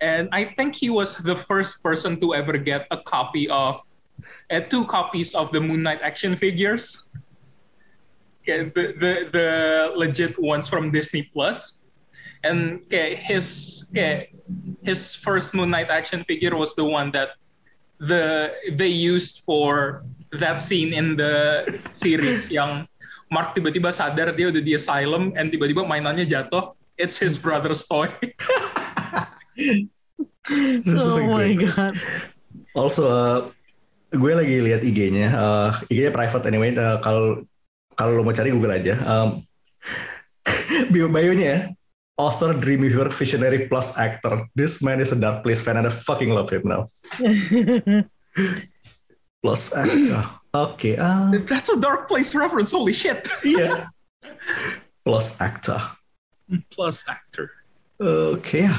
[0.00, 3.80] And I think he was the first person to ever get a copy of
[4.50, 7.06] uh, two copies of the Moon Knight action figures.
[8.44, 9.48] Okay, the, the the
[9.96, 11.80] legit ones from Disney Plus.
[12.44, 14.36] And okay, his okay,
[14.84, 17.40] his first Moon Knight action figure was the one that
[18.04, 20.04] the they used for
[20.36, 21.64] that scene in the
[21.96, 22.84] series yang
[23.32, 26.76] Mark tiba-tiba sadar dia udah di asylum and tiba-tiba mainannya jatuh.
[27.00, 28.12] It's his brother's toy.
[30.92, 31.96] Oh my god
[32.74, 33.38] Also, uh,
[34.10, 35.30] gue lagi lihat IG-nya.
[35.30, 36.74] Uh, IG-nya private anyway.
[36.74, 37.46] Uh, Kalau
[37.96, 38.94] kalau lo mau cari Google aja.
[39.02, 39.42] Um,
[40.92, 41.60] bio bionya ya.
[42.14, 44.46] Author, dreamweaver, visionary plus actor.
[44.54, 46.86] This man is a dark place fan and I fucking love him now.
[49.42, 50.22] plus actor.
[50.54, 50.94] Oke.
[51.02, 52.70] ah, That's a Dark Place reference.
[52.70, 53.26] Holy shit.
[53.42, 53.90] Iya.
[55.02, 55.82] Plus actor.
[56.70, 57.50] Plus actor.
[57.98, 58.74] Oke ya.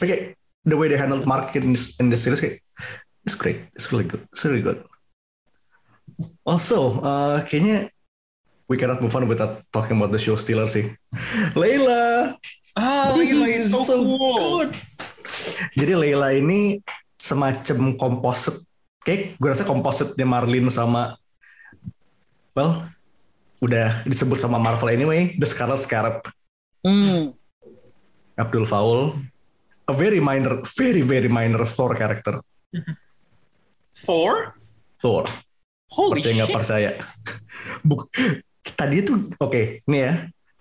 [0.00, 0.32] Oke.
[0.64, 2.64] The way they handled Mark in this, in this series kayak
[3.28, 3.68] it's great.
[3.76, 4.24] It's really good.
[4.32, 4.80] It's really good.
[6.48, 7.92] Also, uh, kayaknya
[8.72, 10.96] we cannot move on without talking about the show stealer sih.
[11.52, 12.32] Layla.
[12.72, 14.64] Ah, Layla is so, cool.
[14.64, 14.72] good.
[15.76, 16.80] Jadi Layla ini
[17.20, 18.64] semacam composite.
[19.04, 21.20] Kayak gue rasa composite-nya Marlin sama
[22.56, 22.88] well
[23.60, 26.24] udah disebut sama Marvel anyway, The Scarlet Scarab.
[26.80, 27.36] Hmm.
[28.40, 29.20] Abdul Faul,
[29.84, 32.40] a very minor, very very minor Thor character.
[33.92, 34.56] Thor?
[34.96, 35.26] Thor,
[35.92, 36.90] Holy percaya nggak percaya?
[37.88, 38.08] Buk,
[38.62, 40.12] tadi itu oke, nih ya.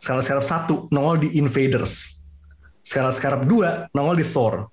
[0.02, 2.22] Scarab Scarab satu nongol di Invaders.
[2.82, 4.66] Scarab Scarab dua nongol di Thor.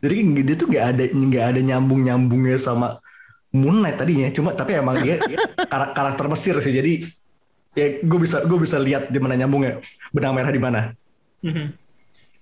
[0.00, 0.14] Jadi
[0.46, 3.02] dia tuh nggak ada nggak ada nyambung nyambungnya sama
[3.50, 4.30] Moon Knight tadinya.
[4.30, 6.72] Cuma tapi emang dia, dia kar- karakter Mesir sih.
[6.72, 7.10] Jadi
[7.74, 9.82] ya gue bisa gue bisa lihat di mana nyambungnya
[10.14, 10.80] benang merah di mana.
[11.42, 11.74] Mhm.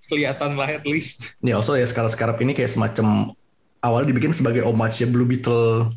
[0.09, 1.35] Kelihatan lah at least.
[1.41, 3.33] Ya also ya Scarab Scarab ini kayak semacam
[3.81, 5.97] awalnya dibikin sebagai homage ya Blue Beetle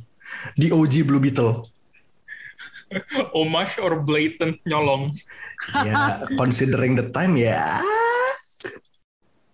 [0.55, 1.61] di OG Blue Beetle.
[3.37, 5.15] Homage or blatant nyolong.
[5.85, 7.79] ya considering the time ya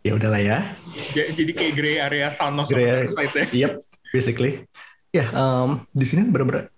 [0.02, 0.60] ya udahlah ya
[1.12, 3.12] Ja- Jadi kayak gray area Thanos Gray area.
[3.12, 3.43] Ya.
[3.52, 3.73] yep
[4.10, 4.63] basically
[5.12, 6.71] ya um, di sini bener-bener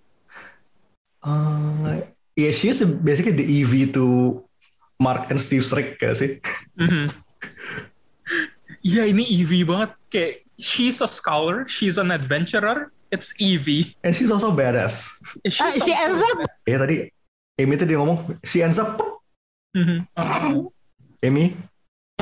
[1.22, 2.02] uh,
[2.34, 4.06] ya she is basically the EV to
[4.98, 6.42] Mark and Steve Strick gak sih
[6.76, 7.08] Mhm.
[8.80, 13.94] Iya ini Evie banget kayak she's a scholar, she's an adventurer, it's Evie.
[14.06, 15.10] and she's also badass
[15.46, 17.10] She's Ah, she ends up ya tadi
[17.58, 18.98] Amy tadi ngomong she ends up
[19.70, 20.06] Mhm.
[21.26, 21.54] Amy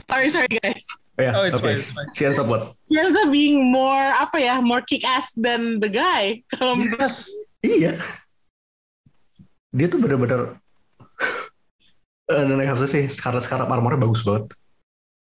[0.07, 0.83] sorry sorry guys.
[1.15, 2.09] oh ya Oh, it's oke fine, it's fine.
[2.11, 5.79] she ends up what She ends up being more apa ya, more kick ass than
[5.79, 6.39] the guy.
[6.51, 7.27] Kalau Yes.
[7.63, 7.95] iya
[9.71, 10.55] dia tuh bener-bener
[12.27, 14.51] Eh, dan I have to say Scarlet Scarab armornya bagus banget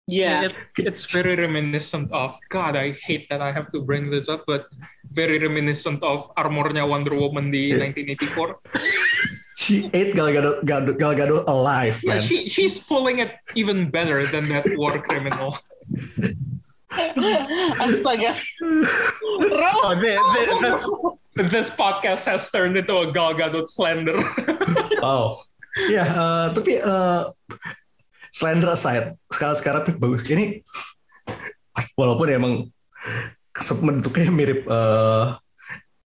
[0.06, 0.44] yeah.
[0.44, 2.76] It's it's very reminiscent of God.
[2.76, 4.66] I hate that I have to bring this up, but
[5.12, 7.88] very reminiscent of armornya Wonder Woman di Yeah.
[7.88, 8.60] 1984.
[9.56, 12.22] She ate Gal Gadot, Gal, Gal Gadot alive, Yeah, man.
[12.26, 15.56] she she's pulling it even better than that war criminal.
[17.80, 18.34] Astaga.
[19.34, 19.98] Oh, Rose.
[20.04, 24.14] thi- thi- this, this podcast has turned into a Gal Gadot slander.
[25.02, 25.42] wow.
[25.90, 27.22] Ya, eh, tapi eh,
[28.34, 30.26] Slender aside, sekarang sekarang bagus.
[30.26, 30.58] Ini
[31.94, 32.52] walaupun emang
[33.54, 35.24] se- bentuknya mirip eh,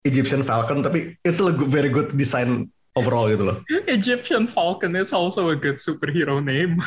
[0.05, 3.57] Egyptian Falcon, tapi it's a good- very good design overall gitu loh.
[3.87, 6.77] Egyptian Falcon is also a good superhero name.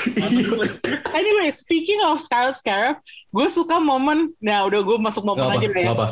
[1.14, 2.98] Anyway, speaking of Scarlet Scarab,
[3.30, 5.84] gue suka momen, nah udah gue masuk momen Gak aja deh.
[5.86, 6.08] gak apa.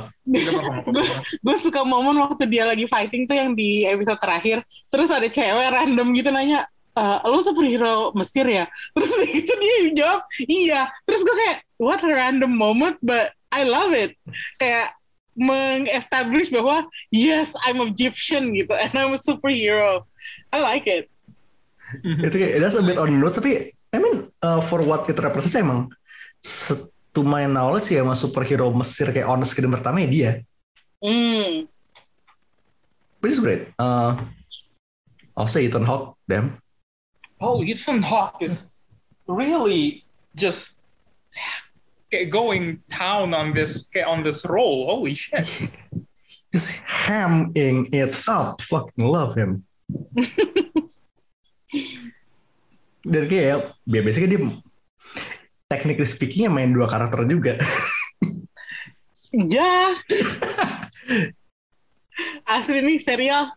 [0.88, 1.04] gue
[1.42, 5.68] gue suka momen waktu dia lagi fighting tuh yang di episode terakhir terus ada cewek
[5.74, 11.32] random gitu nanya "Eh, lo superhero Mesir ya terus itu dia jawab iya terus gue
[11.32, 14.12] kayak what a random moment but I love it
[14.60, 14.92] kayak
[15.32, 20.04] mengestablish bahwa yes I'm Egyptian gitu and I'm a superhero
[20.52, 21.08] I like it
[22.00, 25.52] Itu kayak that's a bit on nose, tapi I mean uh, for what it represents
[25.56, 25.92] emang
[27.12, 30.32] to my knowledge sih emang superhero Mesir kayak on screen pertama ya dia.
[31.04, 31.68] hmm.
[33.20, 33.70] Which is great.
[33.76, 34.16] Uh,
[35.36, 36.61] also Ethan Hawke, damn.
[37.42, 38.70] Oh, Ethan Hawke is
[39.26, 40.06] really
[40.38, 40.78] just
[42.30, 44.86] going down on this on this role.
[44.86, 45.50] Holy shit!
[46.54, 48.60] Just hamming it up.
[48.60, 49.64] Fucking love him.
[53.02, 54.40] Dan kayak ya biasanya dia
[55.66, 57.58] technically speaking main dua karakter juga.
[59.32, 59.96] ya
[62.44, 63.48] asli nih serial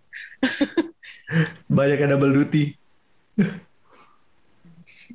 [1.67, 2.79] Banyak yang double duty.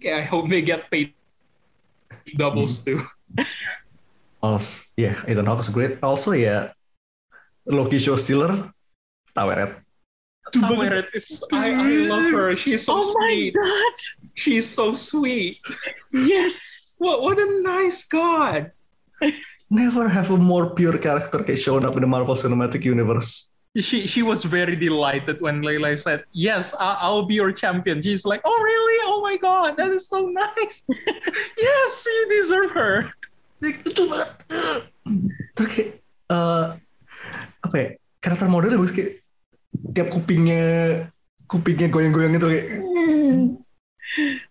[0.01, 1.13] Okay, I hope they get paid
[2.41, 2.85] doubles mm.
[2.89, 2.99] too.
[4.41, 6.01] Also, yeah, Ethan Hawke is great.
[6.01, 6.73] Also yeah,
[7.69, 8.73] Loki Show Stealer,
[9.37, 9.85] Taweret.
[10.57, 12.57] Taweret is I, I love her.
[12.57, 13.55] She's so oh my sweet.
[13.55, 13.97] god
[14.35, 15.61] She's so sweet.
[16.11, 18.73] yes What what a nice god.
[19.71, 23.53] Never have a more pure character kayak shown up in the Marvel Cinematic Universe.
[23.77, 28.27] She she was very delighted when Layla said, "Yes, I, I'll be your champion." She's
[28.27, 28.99] like, "Oh really?
[29.31, 30.83] Oh my god, that is so nice.
[31.55, 33.15] yes, you deserve her."
[33.63, 34.31] Itu banget.
[35.55, 35.91] Terus kayak
[36.35, 36.67] eh,
[37.63, 37.89] apa ya?
[38.19, 39.23] Karakter modelnya bagus kayak
[39.95, 40.67] tiap kupingnya
[41.47, 42.69] kupingnya goyang-goyang gitu kayak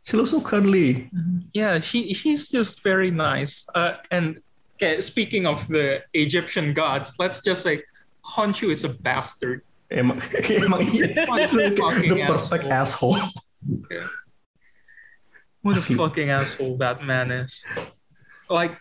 [0.07, 1.11] She looks so cuddly.
[1.51, 3.67] Yeah, she she's just very nice.
[3.75, 4.39] Uh, and
[4.79, 7.83] okay, speaking of the Egyptian gods, let's just say
[8.23, 9.67] Honshu is a bastard.
[9.91, 10.23] Emang,
[10.63, 11.27] emang iya.
[11.27, 13.19] The perfect asshole.
[13.19, 14.07] asshole.
[15.61, 17.63] What a fucking asshole that man is.
[18.49, 18.77] Like,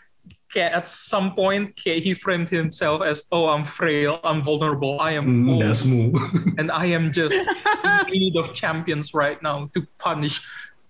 [0.57, 5.49] at some point, he framed himself as, "Oh, I'm frail, I'm vulnerable, I am Mm,
[5.51, 7.49] old, and I am just
[7.85, 10.41] in need of champions right now to punish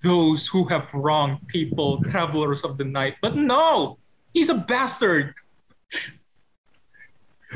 [0.03, 3.98] those who have wronged people, travelers of the night." But no,
[4.33, 5.35] he's a bastard.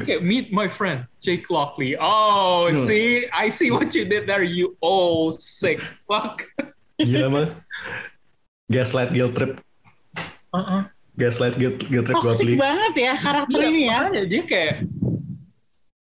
[0.00, 1.96] Okay, meet my friend Jake Lockley.
[2.00, 2.76] Oh, Hmm.
[2.86, 4.42] see, I see what you did there.
[4.42, 6.48] You old sick fuck.
[6.98, 7.46] Gila mah.
[8.72, 9.60] Gaslight guilt trip.
[10.52, 10.88] Uh-uh.
[11.14, 12.56] Gaslight guilt, guilt trip toxic godly.
[12.56, 14.74] banget ya karakter Iya, ini ya makanya dia kayak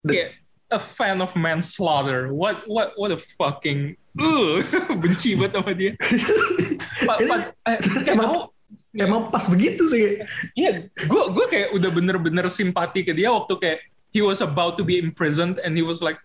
[0.03, 0.29] The- kayak
[0.71, 2.31] a fan of manslaughter.
[2.31, 4.63] What what what a fucking uh
[5.03, 5.91] benci banget sama dia.
[7.19, 7.77] Ini pas, eh,
[8.15, 8.41] emang- tahu,
[8.93, 10.21] Emang pas begitu sih.
[10.53, 13.79] Iya, gue gue kayak udah bener-bener simpati ke dia waktu kayak
[14.13, 16.21] he was about to be imprisoned and he was like,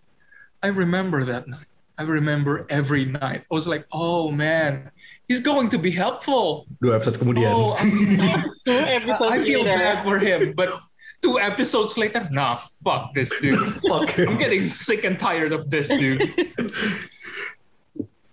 [0.60, 1.64] I remember that night.
[1.96, 3.48] I remember every night.
[3.48, 4.92] I was like, oh man,
[5.28, 6.66] he's going to be helpful.
[6.80, 7.52] Dua episode kemudian.
[7.52, 9.76] Oh, I'm- Two episodes I feel later.
[9.78, 10.72] bad for him, but
[11.20, 13.58] two episodes later, nah, fuck this dude.
[13.88, 14.38] Fuck I'm him.
[14.38, 16.22] getting sick and tired of this dude.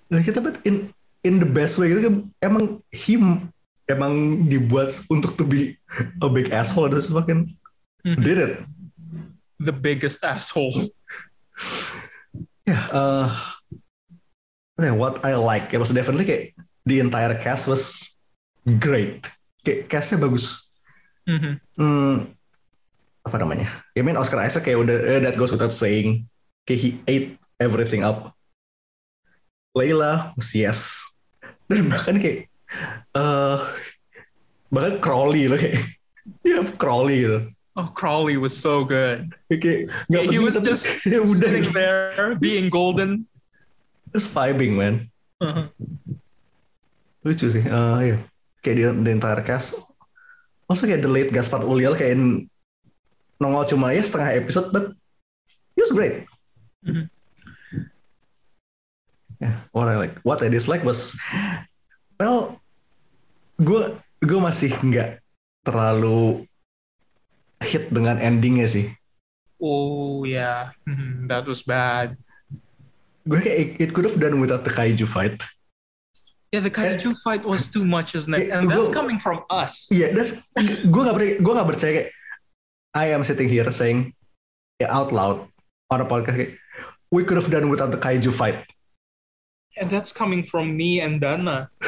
[0.06, 0.94] Nah, kita but in
[1.26, 3.50] in the best way gitu kan emang him
[3.90, 5.74] emang dibuat untuk to be
[6.22, 7.50] a big asshole terus fucking
[8.06, 8.22] Mhm.
[8.22, 8.54] did it.
[9.58, 10.94] The biggest asshole.
[14.78, 16.54] Yeah, what I like it was definitely kayak
[16.86, 18.14] the entire cast was
[18.80, 19.28] great.
[19.66, 20.70] Kayak castnya bagus.
[21.26, 21.58] Mhm.
[21.76, 22.18] Hmm,
[23.26, 23.68] apa namanya?
[23.98, 26.30] Ya I mean Oscar Isaac kayak udah eh, that goes without saying.
[26.70, 28.34] Kayak he ate everything up.
[29.76, 31.04] Layla, yes.
[31.68, 32.48] Dan bahkan kayak
[33.18, 33.60] eh
[34.70, 35.82] bahkan Crowley loh kayak
[36.48, 37.40] ya Crowley gitu.
[37.76, 39.36] Oh, Crawley was so good.
[39.52, 43.28] Kayak nggak he was tapi just ya udah sitting there being golden.
[44.16, 45.12] Just vibing man.
[45.44, 45.68] Uh-huh.
[47.26, 47.66] Lucu sih.
[47.66, 48.18] Eh ya.
[48.62, 49.82] Kayak di, the entire cast.
[50.70, 52.18] Also kayak the late Gaspar Ulliel kayak
[53.42, 54.94] nongol cuma ya setengah episode but
[55.76, 56.26] he was great.
[56.86, 57.10] Mhm.
[59.36, 61.12] Yeah, what I like, what I dislike was,
[62.16, 62.64] well,
[63.60, 65.20] gue gue masih nggak
[65.68, 66.48] terlalu
[67.60, 68.88] hit dengan endingnya sih.
[69.60, 72.16] Oh yeah, Mhm, that was bad.
[73.28, 75.36] Gue kayak it, it could have done without the kaiju fight.
[76.56, 78.48] Yeah, the kaiju eh, fight was too much, isn't it?
[78.48, 79.92] Yeah, And that's go- coming from us.
[79.92, 82.10] yeah that's gue gak percaya, gue gak percaya kayak
[82.96, 84.16] I am sitting here saying
[84.80, 85.52] ya out loud
[85.92, 86.56] on a podcast kayak
[87.12, 88.64] we could have done without the kaiju fight.
[89.76, 91.68] And that's coming from me and Dana.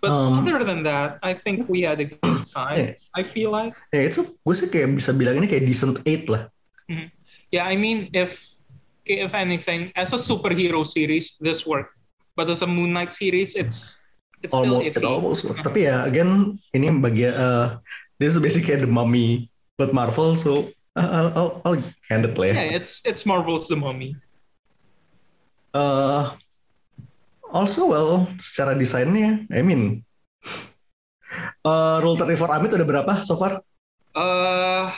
[0.00, 2.78] but Um, other than that, I think we had a good time.
[2.78, 2.92] Yeah.
[3.12, 3.76] I feel like.
[3.92, 6.48] Ya itu gue sih kayak bisa bilang ini kayak decent eight lah.
[6.88, 7.08] Mm-hmm.
[7.52, 8.40] Yeah, I mean, if
[9.04, 11.92] if anything, as a superhero series, this worked.
[12.34, 14.02] But as a Moon Knight series, it's
[14.42, 15.06] it's still Almost, it iffy.
[15.06, 15.62] almost worked.
[15.62, 17.66] Tapi ya again ini bagian uh,
[18.18, 20.68] this is basically the mummy but Marvel so
[20.98, 22.54] uh, I'll, I'll, I'll hand it lah ya.
[22.54, 24.14] Yeah, it's it's Marvel's The Mummy.
[25.74, 26.30] Uh,
[27.50, 30.02] also well secara desainnya I mean
[31.66, 33.58] uh, Rule 34 Amit udah berapa so far?
[34.14, 34.94] Uh,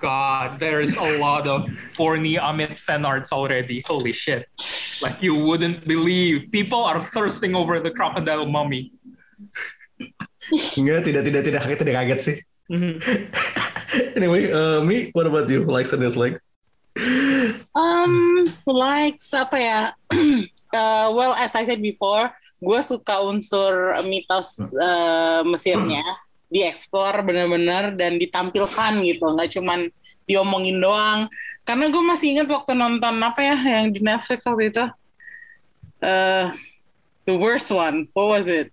[0.00, 3.84] God, there is a lot of corny Amit fan arts already.
[3.84, 4.48] Holy shit!
[5.02, 8.92] Like you wouldn't believe, people are thirsting over the crocodile mummy.
[10.76, 12.36] Enggak, tidak, tidak, tidak kaget, tidak kaget sih.
[12.68, 12.92] Mhm.
[14.18, 15.62] Anyway, uh, me, what about you?
[15.64, 16.42] Likes and dislikes?
[17.74, 19.80] Um, likes apa ya?
[20.74, 26.02] Uh, well, as I said before, gue suka unsur mitos uh, Mesirnya
[26.50, 29.86] dieksplor benar-benar dan ditampilkan gitu, nggak cuman
[30.26, 31.30] diomongin doang.
[31.64, 34.84] Karena gue masih ingat waktu nonton apa ya yang di Netflix waktu itu,
[36.00, 36.52] uh,
[37.24, 38.68] the worst one, what was it?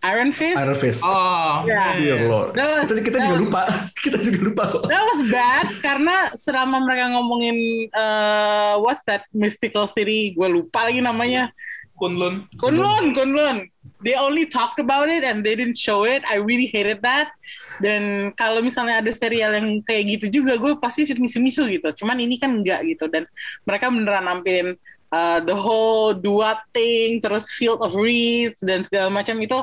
[0.00, 0.56] Iron Fist.
[0.56, 1.04] Iron Fist.
[1.04, 1.92] Oh, Yeah.
[1.92, 2.00] man.
[2.00, 2.50] Dear Lord.
[2.56, 3.62] That was- kita, kita juga that- lupa.
[4.04, 4.82] kita juga lupa kok.
[4.88, 7.56] That was bad karena selama mereka ngomongin
[7.92, 11.52] uh, what's that mystical city, gue lupa lagi namanya.
[12.00, 12.48] Kunlun.
[12.56, 13.68] Kunlun, Kunlun.
[14.00, 16.24] They only talked about it and they didn't show it.
[16.24, 17.36] I really hated that.
[17.84, 21.92] Dan kalau misalnya ada serial yang kayak gitu juga, gue pasti misu-misu gitu.
[22.00, 23.04] Cuman ini kan enggak gitu.
[23.12, 23.28] Dan
[23.68, 24.80] mereka beneran nampilin
[25.12, 29.60] uh, the whole dua thing, terus Field of Reeds dan segala macam itu.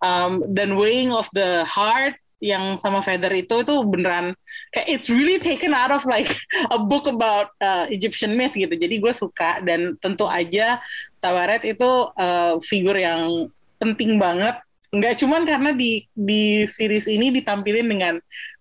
[0.00, 4.32] Um, dan Weighing of the Heart yang sama Feather itu itu beneran
[4.72, 6.32] kayak it's really taken out of like
[6.76, 8.72] a book about uh, Egyptian myth gitu.
[8.72, 10.80] Jadi gue suka dan tentu aja
[11.20, 14.56] Tawaret itu uh, figur yang penting banget.
[14.90, 18.14] Nggak cuman karena di di series ini ditampilin dengan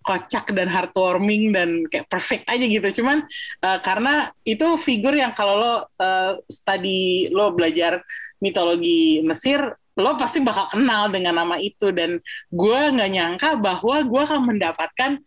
[0.06, 3.02] kocak dan heartwarming dan kayak perfect aja gitu.
[3.02, 3.26] Cuman
[3.66, 8.04] uh, karena itu figur yang kalau lo uh, study lo belajar
[8.40, 9.60] mitologi Mesir
[10.00, 12.24] lo pasti bakal kenal dengan nama itu dan
[12.56, 15.20] gue nggak nyangka bahwa gue akan mendapatkan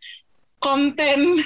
[0.63, 1.43] konten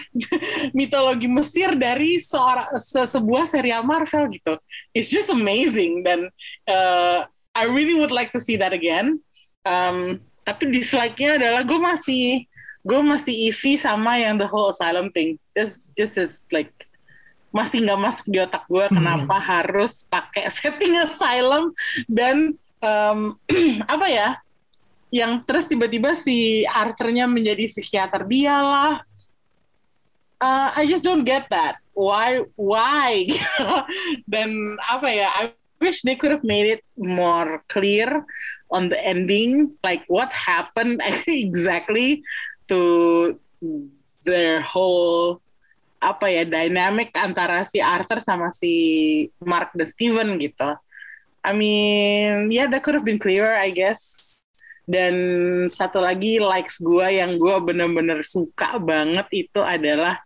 [0.77, 4.61] mitologi Mesir dari seorang se- sebuah serial Marvel gitu.
[4.93, 6.29] It's just amazing dan
[6.69, 7.25] uh,
[7.57, 9.25] I really would like to see that again.
[9.65, 12.45] Um, tapi dislike-nya adalah gue masih
[12.87, 15.41] gue masih iffy sama yang the whole asylum thing.
[15.57, 16.71] Just just it's like
[17.57, 21.73] masih nggak masuk di otak gue kenapa harus pakai setting asylum
[22.05, 22.53] dan
[22.85, 23.41] um,
[23.93, 24.29] apa ya
[25.17, 29.01] yang terus tiba-tiba si Arthurnya menjadi psikiater dia lah
[30.41, 31.81] uh, I just don't get that.
[31.95, 32.45] Why?
[32.57, 33.29] Why?
[34.33, 35.29] Dan apa ya?
[35.33, 35.43] I
[35.81, 38.25] wish they could have made it more clear
[38.71, 42.23] on the ending, like what happened exactly
[42.69, 43.39] to
[44.27, 45.41] their whole
[46.03, 50.77] apa ya dynamic antara si Arthur sama si Mark dan Steven gitu.
[51.47, 54.26] I mean, yeah, that could have been clearer, I guess.
[54.87, 55.15] Dan
[55.67, 60.23] satu lagi likes gue yang gue bener-bener suka banget itu adalah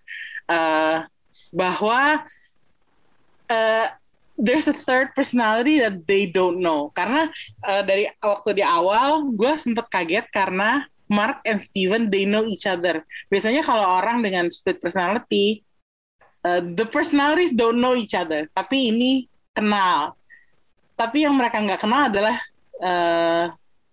[0.53, 1.09] uh,
[1.49, 2.21] bahwa
[3.49, 3.87] uh,
[4.37, 6.93] there's a third personality that they don't know.
[6.93, 7.29] Karena
[7.65, 12.65] uh, dari waktu di awal gue sempet kaget karena Mark and Steven they know each
[12.65, 13.03] other.
[13.29, 15.67] Biasanya kalau orang dengan split personality,
[16.47, 18.47] uh, the personalities don't know each other.
[18.55, 20.15] Tapi ini kenal.
[20.95, 22.37] Tapi yang mereka nggak kenal adalah
[22.81, 23.45] uh,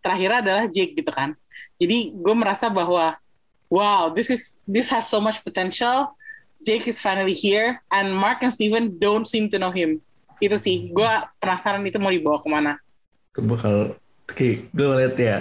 [0.07, 1.35] terakhir adalah Jake gitu kan.
[1.75, 3.19] Jadi gue merasa bahwa
[3.67, 6.15] wow, this is this has so much potential.
[6.63, 10.01] Jake is finally here, and Mark and Steven don't seem to know him.
[10.41, 12.81] Itu sih, gue penasaran itu mau dibawa ke mana.
[13.29, 13.93] Itu bakal,
[14.25, 15.37] oke, gue lihat ya.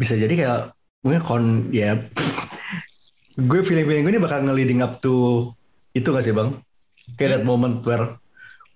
[0.00, 0.60] Bisa jadi kayak
[1.04, 2.00] mungkin kon ya.
[3.50, 5.48] gue feeling-feeling gue ini bakal nge-leading up to
[5.92, 6.56] itu gak sih bang?
[7.20, 8.16] Kayak that moment where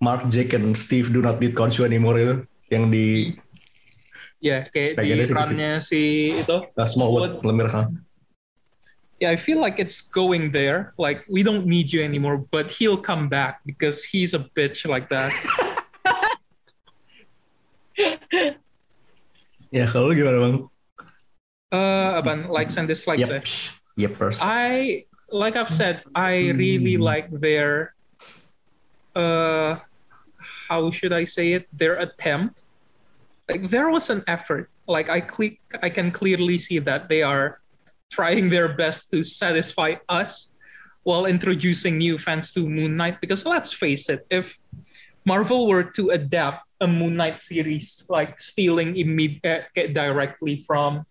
[0.05, 2.35] Mark, Jake, and Steve do not need Khonshu anymore itu.
[2.69, 3.07] Yang di
[4.45, 5.41] Ya, kayak di sih gitu.
[5.41, 6.03] runnya si
[6.37, 6.61] itu.
[6.61, 7.73] uh, Smallwood, Lemir.
[7.73, 7.89] Huh?
[9.25, 10.93] Yeah, I feel like it's going there.
[11.01, 15.09] Like we don't need you anymore, but he'll come back because he's a bitch like
[15.09, 15.33] that.
[19.75, 20.57] Ya kalau gimana bang?
[21.75, 23.27] uh, about likes and dislikes.
[23.27, 23.43] Yep, eh?
[23.97, 24.39] yep, pers.
[24.43, 27.95] I like I've said, I really like their
[29.19, 29.83] uh
[30.39, 31.67] how should I say it?
[31.75, 32.63] Their attempt.
[33.49, 34.71] Like there was an effort.
[34.87, 37.61] Like I click I can clearly see that they are
[38.11, 40.55] trying their best to satisfy us
[41.05, 44.57] while introducing new fans to Moon Knight because let's face it, if
[45.25, 51.05] Marvel were to adapt a Moon Knight series like stealing imme- uh, directly from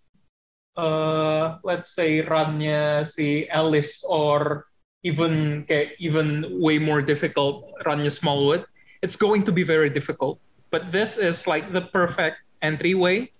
[0.76, 4.66] uh, let's say runnya si Alice or
[5.02, 5.66] even
[5.98, 8.64] even way more difficult runnya Smallwood,
[9.02, 10.40] it's going to be very difficult.
[10.74, 13.30] But this is like the perfect entryway.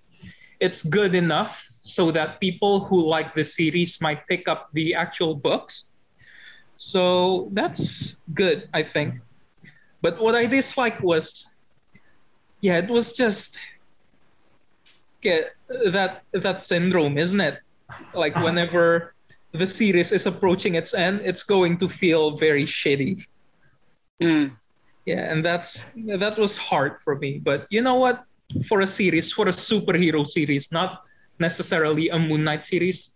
[0.62, 5.34] It's good enough so that people who like the series might pick up the actual
[5.34, 5.90] books.
[6.76, 9.18] So that's good, I think.
[9.98, 11.58] But what I disliked was,
[12.60, 13.58] yeah, it was just
[15.26, 15.50] yeah,
[15.90, 17.58] that that syndrome, isn't it?
[18.14, 19.18] Like whenever
[19.50, 23.26] the series is approaching its end, it's going to feel very shitty.
[24.22, 24.54] Hmm.
[25.04, 25.84] Yeah, and that's
[26.16, 27.36] that was hard for me.
[27.36, 28.24] But you know what?
[28.68, 31.04] For a series, for a superhero series, not
[31.40, 33.12] necessarily a Moon Knight series,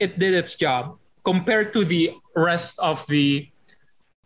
[0.00, 3.46] it did its job compared to the rest of the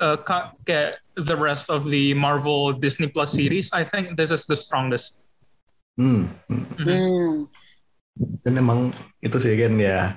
[0.00, 3.68] uh, ca- ca- the rest of the Marvel Disney Plus series.
[3.72, 5.24] I think this is the strongest.
[6.00, 6.32] Hmm.
[6.48, 6.64] hmm.
[6.80, 7.36] Hmm.
[8.44, 8.92] Dan emang
[9.24, 10.16] itu sih kan ya.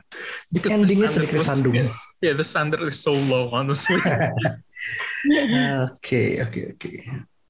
[0.51, 1.75] Because the Endingnya standard sedikit was- sandung.
[1.75, 1.89] Yeah,
[2.21, 3.99] yeah, the standard is so low, honestly.
[5.89, 6.89] Oke, oke, oke.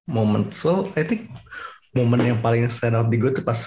[0.05, 1.33] Momen, so I think
[1.95, 3.57] momen yang paling stand out di gue tuh pas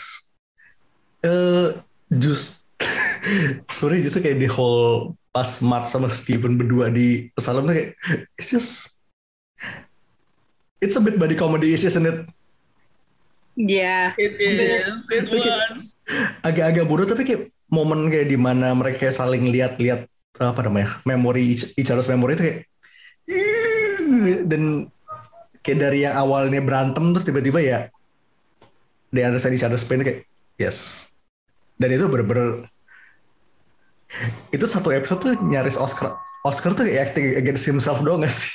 [1.25, 1.75] eh
[2.13, 2.63] just
[3.79, 7.91] sorry justru kayak di whole pas Mark sama Steven berdua di salon tuh kayak
[8.39, 9.01] it's just
[10.79, 12.29] it's a bit body comedy isn't it?
[13.59, 14.15] Yeah.
[14.15, 15.11] it is.
[15.11, 15.99] It was.
[16.47, 20.07] Agak-agak bodoh tapi kayak momen kayak di mana mereka saling lihat-lihat
[20.39, 22.59] apa namanya memori each, each other's memory itu kayak
[24.49, 24.63] dan
[25.63, 27.79] kayak dari yang awalnya berantem terus tiba-tiba ya
[29.13, 30.25] they understand each other's pain kayak
[30.57, 31.09] yes
[31.77, 32.67] dan itu bener-bener
[34.51, 38.53] itu satu episode tuh nyaris Oscar Oscar tuh kayak acting against himself doang gak sih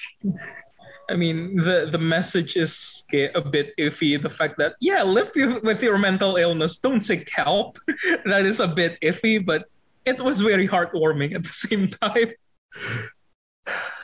[1.12, 4.16] I mean, the the message is a bit iffy.
[4.16, 7.76] The fact that yeah, live with, your mental illness, don't seek help.
[8.26, 9.68] that is a bit iffy, but
[10.08, 12.32] it was very heartwarming at the same time.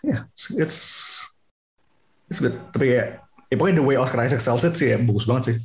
[0.03, 1.18] ya it's,
[2.29, 3.17] it's good tapi ya,
[3.49, 5.55] ya pokoknya the way Oscar Isaac sells it sih ya bagus banget sih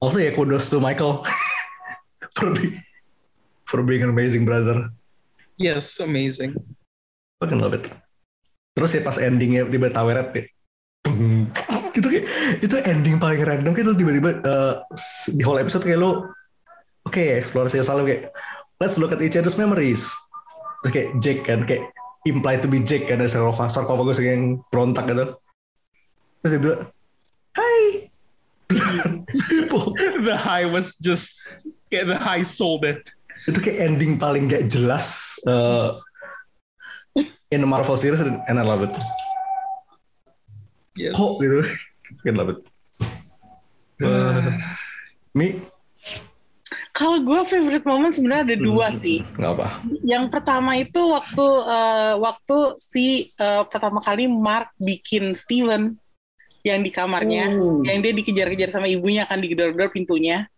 [0.00, 1.24] also ya kudos to Michael
[2.36, 2.80] for being
[3.64, 4.90] for being an amazing brother
[5.54, 6.58] Yes, amazing.
[7.38, 7.86] fucking love it
[8.74, 10.44] terus ya pas endingnya tiba taweret ya
[11.04, 11.46] Bung.
[11.94, 12.26] gitu kayak
[12.58, 14.74] itu ending paling random kayak itu tiba-tiba eh,
[15.30, 16.32] di whole episode kayak lo
[17.06, 18.22] oke eksplorasi selalu kayak
[18.82, 20.10] let's look at each other's memories
[20.82, 21.86] terus kayak Jake kan kayak
[22.24, 25.36] implied to be Jake kan dari sarkofagus sarkofagus yang berontak gitu
[26.40, 26.80] terus dia bilang
[27.56, 28.08] hai
[30.28, 31.60] the high was just
[31.92, 33.12] yeah, the high sold it.
[33.44, 36.00] itu kayak ending paling gak jelas uh,
[37.52, 38.94] in the Marvel series and I love it.
[40.96, 41.12] Yes.
[41.12, 41.60] Kok gitu?
[42.24, 42.60] Fucking love it.
[44.00, 44.56] Uh,
[45.38, 45.60] Mi,
[46.94, 49.26] Kalau gue favorite moment sebenarnya ada dua sih.
[49.34, 49.68] nggak apa.
[50.06, 55.98] Yang pertama itu waktu eh, waktu si eh, pertama kali Mark bikin Steven
[56.62, 57.50] yang di kamarnya,
[57.84, 60.48] yang dia dikejar-kejar sama ibunya kan digedor-gedor pintunya.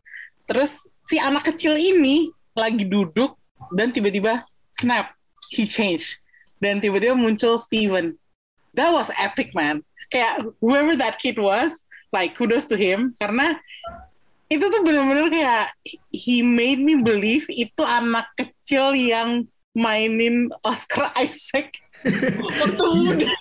[0.47, 0.79] Terus
[1.09, 3.35] si anak kecil ini lagi duduk
[3.75, 4.39] dan tiba-tiba
[4.77, 5.17] snap,
[5.51, 6.21] he changed.
[6.61, 8.15] Dan tiba-tiba muncul Steven.
[8.77, 9.83] That was epic man.
[10.13, 11.81] Kayak whoever that kid was,
[12.15, 13.59] like kudos to him karena
[14.47, 15.65] itu tuh bener-bener kayak
[16.15, 19.43] he made me believe itu anak kecil yang
[19.75, 21.75] mainin Oscar Isaac
[22.41, 23.33] waktu muda.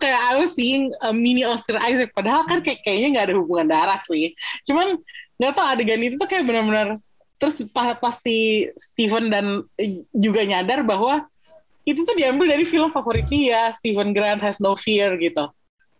[0.00, 2.10] Kayak I was seeing a mini Oscar Isaac.
[2.16, 4.32] Padahal kan kayak kayaknya nggak ada hubungan darah sih.
[4.64, 4.96] Cuman
[5.38, 6.98] nggak tau adegan itu tuh kayak benar-benar
[7.38, 11.22] terus pas, pas si Steven dan eh, juga nyadar bahwa
[11.86, 15.46] itu tuh diambil dari film favorit dia Steven Grant Has No Fear gitu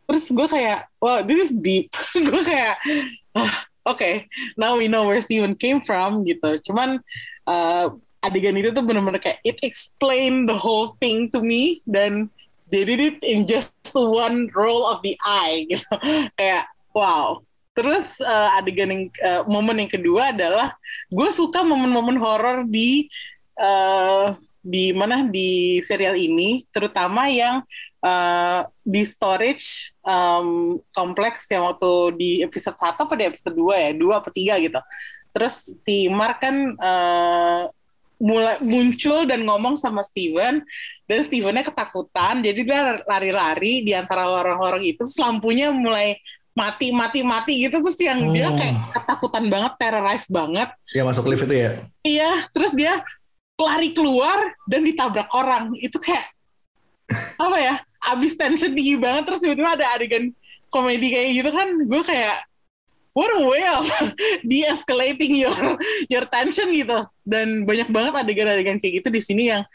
[0.08, 1.92] terus gue kayak wow this is deep.
[2.16, 2.80] Gue kayak
[3.36, 4.24] ah, oke
[4.56, 6.56] now we know where Steven came from gitu.
[6.64, 7.04] Cuman
[7.44, 7.92] uh,
[8.24, 12.32] adegan itu tuh bener-bener kayak it explained the whole thing to me dan
[12.72, 15.92] they did it in just one roll of the eye gitu.
[16.40, 16.64] Kayak
[16.96, 17.44] wow.
[17.76, 20.74] Terus uh, adegan yang uh, momen yang kedua adalah
[21.12, 23.06] gue suka momen-momen horor di
[23.60, 24.34] uh,
[24.68, 27.64] di mana di serial ini terutama yang
[28.04, 33.90] uh, di storage um, kompleks yang waktu di episode 1 apa di episode 2 ya,
[33.96, 34.80] 2 apa 3 gitu.
[35.32, 37.62] Terus si Mark kan uh,
[38.18, 40.60] mulai muncul dan ngomong sama Steven
[41.06, 46.18] dan Stevennya ketakutan jadi dia lari-lari di antara lorong-lorong itu terus lampunya mulai
[46.50, 48.58] mati mati mati gitu terus yang dia Oh.
[48.58, 51.70] kayak ketakutan banget terrorize banget Ya masuk lift itu ya.
[52.02, 52.98] Iya, terus dia
[53.66, 55.74] lari keluar dan ditabrak orang.
[55.78, 56.30] Itu kayak
[57.38, 57.74] apa ya?
[58.14, 60.30] Abis tension tinggi banget terus tiba-tiba ada adegan
[60.70, 61.68] komedi kayak gitu kan.
[61.88, 62.46] Gue kayak
[63.16, 63.86] what a way of
[64.48, 65.58] de-escalating your
[66.06, 67.02] your tension gitu.
[67.26, 69.66] Dan banyak banget adegan-adegan kayak gitu di sini yang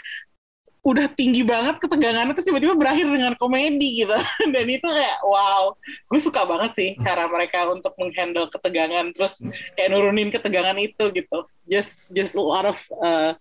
[0.84, 4.11] udah tinggi banget ketegangannya terus tiba-tiba berakhir dengan komedi gitu
[4.53, 5.71] dan itu kayak wow
[6.11, 9.39] gue suka banget sih cara mereka untuk menghandle ketegangan terus
[9.79, 13.31] kayak nurunin ketegangan itu gitu just just a lot of uh,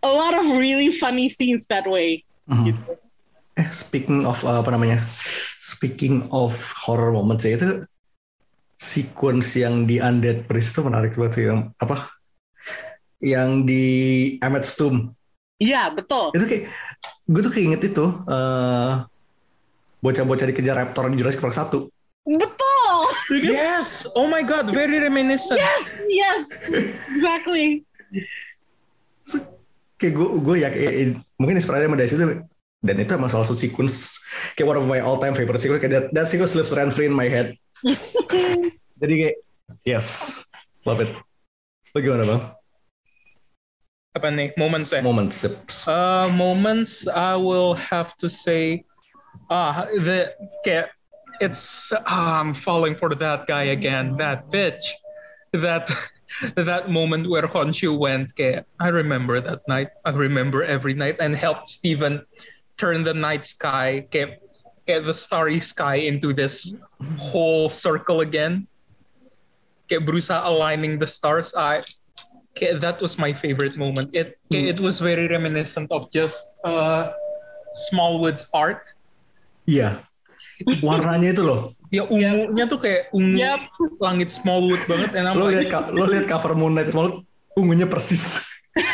[0.00, 2.64] a lot of really funny scenes that way Mhm.
[2.68, 2.82] gitu
[3.54, 5.04] Eh, speaking of uh, apa namanya?
[5.60, 7.84] Speaking of horror moments ya itu
[8.74, 11.44] sequence yang di Undead Priest itu menarik banget sih.
[11.46, 12.08] yang apa?
[13.20, 13.84] Yang di
[14.40, 15.12] Emmett's Tomb.
[15.60, 16.72] iya betul Itu kayak
[17.26, 18.92] gue tuh kayak inget itu eh
[20.00, 21.84] bocah-bocah dikejar raptor di Jurassic Park 1.
[22.26, 22.96] betul
[23.30, 24.08] Yes.
[24.12, 24.72] Oh my God.
[24.72, 25.60] Very reminiscent.
[25.60, 26.42] yes yes
[27.06, 27.84] exactly
[30.00, 32.24] Kayak gue gue ya kayak, mungkin inspirasi sama dari situ
[32.80, 34.16] dan itu emang salah satu sequence
[34.56, 37.04] kayak one of my all time favorite sequence kayak that, that sequence lives rent free
[37.04, 37.52] in my head.
[39.00, 39.36] Jadi kayak
[39.84, 40.40] yes,
[40.88, 41.12] love it.
[41.92, 42.42] Lo gimana bang?
[44.16, 44.50] Apa nih?
[44.56, 45.04] Moments eh?
[45.04, 45.84] Moment sips.
[45.84, 48.82] Uh, moments I will have to say,
[49.52, 50.32] ah, the
[50.64, 50.90] kayak
[51.44, 54.82] it's ah, I'm falling for that guy again, that bitch,
[55.52, 55.88] that
[56.56, 58.32] that moment where Honshu went.
[58.80, 59.88] I remember that night.
[60.04, 62.22] I remember every night and helped Stephen
[62.76, 64.40] turn the night sky, kayak
[64.86, 66.78] the starry sky into this
[67.18, 68.66] whole circle again.
[69.88, 71.54] Kayak berusaha aligning the stars.
[71.54, 71.82] I
[72.58, 74.10] that was my favorite moment.
[74.12, 77.12] It it was very reminiscent of just uh,
[77.90, 78.92] Smallwood's art.
[79.66, 80.02] Yeah.
[80.82, 81.62] Warnanya itu loh.
[81.90, 83.60] Ya ungunya tuh kayak ungu Yep.
[83.98, 85.10] langit Smallwood banget.
[85.12, 88.46] And I'm Lo lihat lo lihat cover Moon Knight semalam ungunya persis.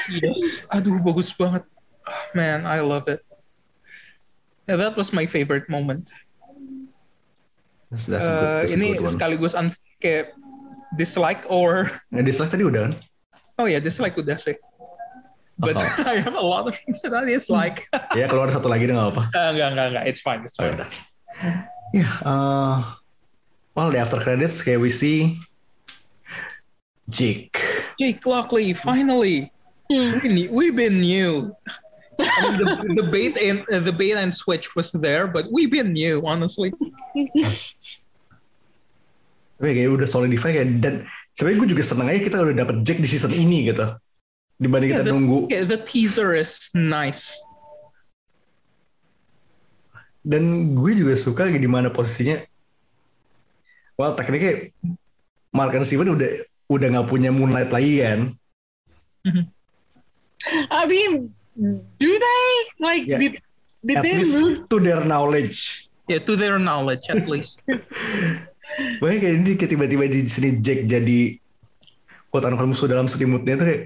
[0.08, 0.64] yes.
[0.72, 1.60] Aduh bagus banget.
[2.02, 3.20] Ah, Man, I love it.
[4.64, 6.08] Yeah, that was my favorite moment.
[7.92, 9.70] That's good- Uh, that's a ini good sekaligus un
[10.00, 10.32] kayak
[10.96, 12.92] dislike or Nah, dislike tadi udah kan?
[13.56, 14.56] oh ya dislike udah sih.
[15.56, 15.84] But Oh.
[16.10, 17.84] I have a lot of things that I dislike.
[18.12, 19.22] Ya keluar satu lagi deh nggak apa.
[19.32, 20.04] Uh, enggak, enggak, enggak.
[20.08, 20.40] It's fine.
[20.42, 20.80] It's Oh, fine.
[20.80, 20.88] udah.
[21.94, 22.82] Ya, uh,
[23.74, 25.38] well the after credits kayak we see
[27.06, 27.62] Jake.
[27.96, 29.50] Jake Lockley, finally.
[29.88, 31.54] We knew, we've been new.
[32.18, 32.66] I mean, the,
[33.02, 36.74] the bait and uh, the bait and switch was there, but we've been new, honestly.
[39.56, 42.98] Tapi kayak udah solidify kayak dan sebenarnya gue juga seneng aja kita udah dapet Jack
[43.00, 43.94] di season ini gitu.
[44.60, 47.38] Dibanding kita Yeah, the, nunggu yeah, the teaser is nice.
[50.26, 50.42] Dan
[50.74, 52.42] gue juga suka di mana posisinya.
[53.94, 54.74] Well tekniknya
[55.54, 56.30] Mark and Steven udah
[56.66, 58.20] udah nggak punya Moonlight lagi kan.
[60.70, 61.30] I mean,
[61.96, 62.44] do they
[62.78, 63.18] like Yeah.
[63.18, 63.34] did
[63.82, 64.58] did At they least lose?
[64.66, 65.86] to their knowledge.
[66.06, 67.62] Yeah, to their knowledge at least.
[69.00, 71.38] Makanya kayak ini kayak tiba-tiba di sini Jack jadi
[72.30, 73.82] quote unquote musuh dalam selimutnya tuh kayak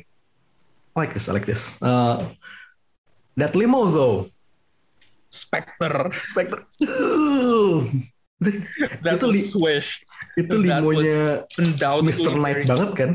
[0.97, 1.77] like this, I like this.
[1.81, 2.19] Uh,
[3.37, 4.29] that limo though,
[5.31, 6.11] Spectre.
[6.27, 6.61] Spectre.
[6.83, 7.87] Uh,
[9.05, 10.03] That Itu li- Swish.
[10.35, 11.45] itu That limonya.
[12.01, 12.33] Mr.
[12.35, 13.11] Knight banget kan?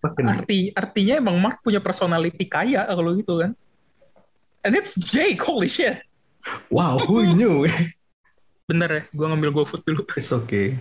[0.00, 3.52] Fucking- Arti artinya emang Mark punya personality kaya kalau gitu kan.
[4.64, 6.00] And it's Jake, holy shit.
[6.68, 7.64] Wow, who knew?
[8.68, 10.08] Bener ya, gue ngambil GoFood dulu.
[10.16, 10.80] It's okay.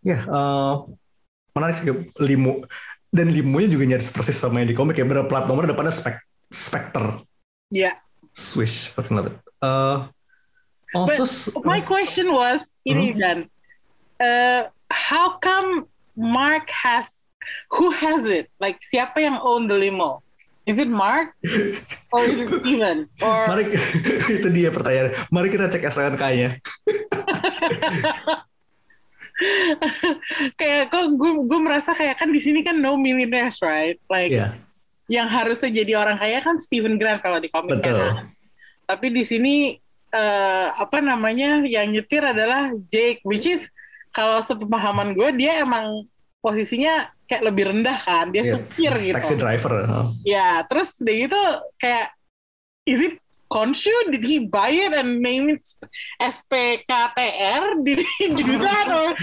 [0.00, 0.74] Ya, eh,
[1.52, 1.84] menarik sih
[2.24, 2.64] limo
[3.10, 5.06] dan limonya juga nyaris persis sama yang di komik ya.
[5.06, 7.26] Bener plat nomor depannya spek Spectre.
[7.70, 7.98] Yeah.
[8.30, 9.36] Swish, fucking love it.
[9.58, 10.06] Uh,
[10.94, 13.50] oh, But terus My question was ini Dan,
[14.20, 17.08] uh, how come Mark has
[17.72, 18.52] who has it?
[18.60, 20.22] Like siapa yang own the limo?
[20.66, 21.38] Is it Mark
[22.14, 23.06] or is it Steven?
[23.22, 23.70] Or mari
[24.38, 25.14] itu dia pertanyaan.
[25.30, 26.58] Mari kita cek SNK-nya.
[30.60, 34.00] kayak kok gue gue merasa kayak kan di sini kan no millionaires right?
[34.08, 34.56] Like Iya,
[35.06, 37.78] yang harusnya jadi orang kaya kan Steven Grant kalau di betul.
[37.80, 38.32] kan.
[38.86, 39.54] Tapi di sini
[40.10, 43.68] eh, apa namanya yang nyetir adalah Jake, which is
[44.14, 46.08] kalau sepemahaman gue dia emang
[46.40, 49.16] posisinya kayak lebih rendah kan, dia Iya, supir gitu.
[49.18, 49.72] Taxi driver.
[50.22, 51.42] Ya, terus udah gitu
[51.82, 52.14] kayak
[52.86, 53.14] is it
[53.50, 53.92] Konshu?
[54.10, 55.62] Did he buy it and name it
[56.20, 57.84] SPKTR?
[57.84, 59.14] Did he do that or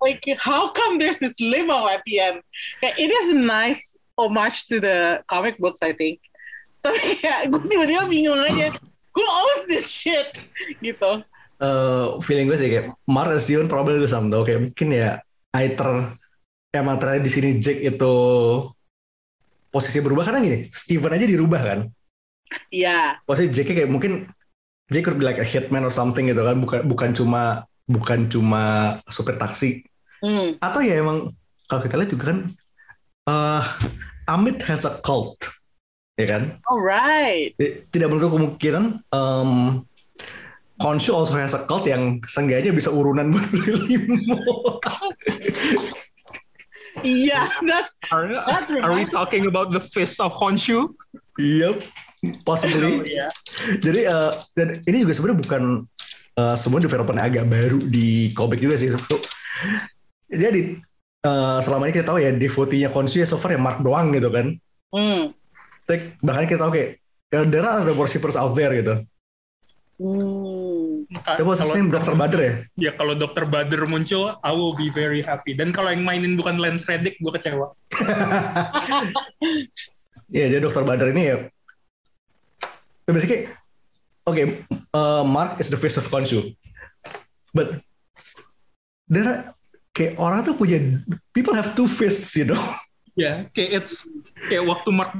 [0.00, 2.38] like how come there's this limo at the end?
[2.82, 3.82] It is nice
[4.16, 6.20] homage to the comic books I think.
[6.82, 8.74] Tapi kayak gue tiba-tiba bingung aja.
[9.14, 10.42] Who owns this shit?
[10.82, 11.22] Gitu.
[11.62, 14.42] Eh, feeling gue sih kayak Mark and Steven probably do something though.
[14.42, 15.22] Kayak mungkin ya
[15.62, 16.18] either
[16.74, 18.14] emang ternyata di sini Jack itu
[19.72, 21.78] posisi berubah karena gini Steven aja dirubah kan
[22.70, 23.20] Iya.
[23.24, 24.28] posisi Jack kayak mungkin
[24.88, 28.62] Jack could be like a hitman or something gitu kan bukan bukan cuma bukan cuma
[29.06, 29.84] supir taksi
[30.22, 30.54] Hmm.
[30.62, 31.34] atau ya emang
[31.66, 32.38] kalau kita lihat juga kan
[33.26, 33.64] eh
[34.30, 35.34] Amit has a cult
[36.14, 37.58] ya kan Alright.
[37.90, 39.82] Tidak menutup kemungkinan um,
[40.78, 44.38] Konshu also has a cult yang seenggaknya bisa urunan buat beli limo.
[47.02, 50.92] Iya, that's Are, That are we talking about the fist of Honshu?
[51.40, 51.82] Yep,
[52.46, 53.10] possibly.
[53.10, 53.30] yeah.
[53.82, 55.62] Jadi eh, dan ini juga sebenarnya bukan
[56.38, 58.94] eh, semua development agak baru di komik juga sih.
[58.94, 59.22] Tuh.
[60.30, 60.78] Jadi
[61.26, 64.30] eh, selama ini kita tahu ya devotee-nya Konshu ya so far ya Mark doang gitu
[64.30, 64.54] kan.
[64.94, 65.34] hmm.
[65.90, 66.90] Like, bahkan kita tahu kayak
[67.34, 69.02] ya, there are other worshippers out there gitu.
[69.98, 71.04] Hmm.
[71.12, 72.14] Coba Kalau- name Dr.
[72.16, 72.54] Bader ya.
[72.88, 73.44] Ya kalau Dr.
[73.44, 75.52] Bader muncul, I will be very happy.
[75.52, 77.74] Dan kalau yang mainin bukan Lance Reddick, gue kecewa.
[80.32, 80.88] Iya, jadi Dr.
[80.88, 81.36] Badar ini ya
[83.12, 83.48] basically
[84.26, 86.56] okay, uh, Mark is the face of Khonshu.
[87.54, 87.84] But
[89.08, 89.54] there are,
[89.92, 91.04] kayak orang tuh punya
[91.36, 92.60] people have two fists, you know.
[93.12, 94.08] Yeah, kayak it's
[94.48, 95.12] kayak waktu Mark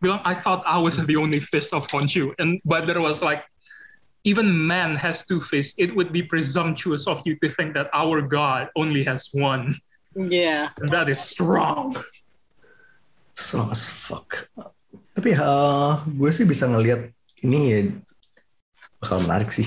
[0.00, 2.34] bilang, I thought I was the only fist of Honshu.
[2.38, 3.44] And but there was like,
[4.24, 5.74] even man has two fists.
[5.78, 9.74] It would be presumptuous of you to think that our God only has one.
[10.14, 10.70] Yeah.
[10.78, 11.96] And that is strong.
[13.34, 14.50] Strong as fuck.
[15.18, 17.10] Tapi uh, gue sih bisa ngelihat
[17.42, 17.78] ini ya
[19.02, 19.66] bakal menarik sih.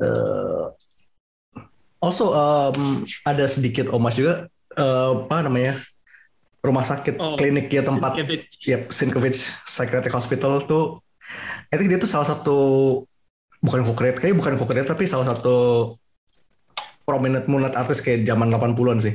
[0.00, 0.72] Uh,
[2.08, 4.48] also um, ada sedikit omas juga
[4.80, 5.76] uh, apa namanya
[6.64, 8.64] rumah sakit Oh, klinik ya tempat Sienkiewicz.
[8.64, 11.04] Yep, Sienkiewicz Psychiatric Hospital tuh
[11.68, 12.56] I think dia tuh salah satu
[13.60, 15.92] bukan co-create, kayaknya bukan co-create tapi salah satu
[17.04, 19.14] prominent moonlight artist kayak zaman 80-an sih.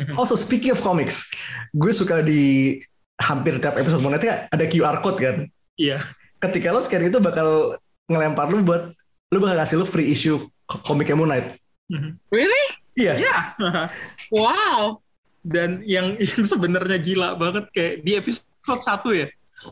[0.00, 0.16] Mhm.
[0.16, 1.28] Also speaking of comics,
[1.76, 2.80] gue suka di
[3.20, 5.36] hampir tiap episode Moonlight ya ada QR code kan.
[5.78, 6.02] Iya.
[6.42, 7.78] Ketika lo scan itu bakal
[8.10, 8.90] ngelempar lu buat
[9.32, 10.38] lu bakal ngasih lu free issue
[10.82, 11.56] komiknya Moonlight.
[11.90, 12.18] Mhm.
[12.30, 12.64] Really?
[12.98, 13.14] Iya.
[13.22, 13.36] Ya.
[14.34, 14.98] Wow.
[15.44, 19.28] Dan yang yang sebenarnya gila banget kayak di episode 1 ya.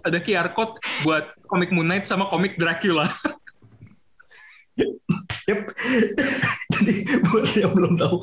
[0.06, 3.10] Ada QR code buat komik Moon Knight sama komik Dracula.
[5.42, 5.74] Yep.
[6.72, 6.94] Jadi
[7.28, 8.22] buat yang belum tahu,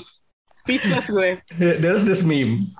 [0.55, 1.35] Speechless gue.
[1.59, 2.71] there's this meme.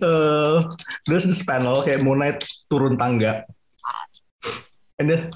[0.00, 0.70] Uh,
[1.04, 2.40] there's this panel kayak Moon Knight
[2.70, 3.44] turun tangga.
[5.00, 5.30] And then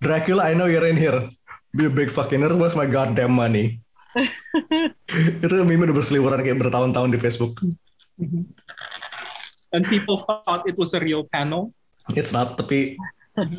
[0.00, 1.28] Dracula, I know you're in here.
[1.76, 2.56] Be a big fucking nerd.
[2.56, 3.80] Where's my goddamn money?
[5.44, 7.60] itu meme udah berseliweran kayak bertahun-tahun di Facebook.
[9.70, 11.70] And people thought it was a real panel.
[12.16, 12.96] It's not, tapi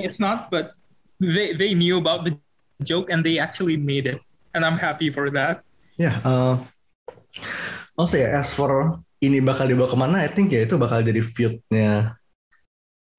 [0.01, 0.75] It's not, but
[1.23, 2.35] they they knew about the
[2.83, 4.19] joke and they actually made it.
[4.51, 5.63] And I'm happy for that.
[5.95, 6.17] ya.
[6.25, 6.59] uh,
[7.95, 11.19] Also ya, as for ini bakal dibawa ke mana, I think ya itu bakal jadi
[11.19, 12.15] feud-nya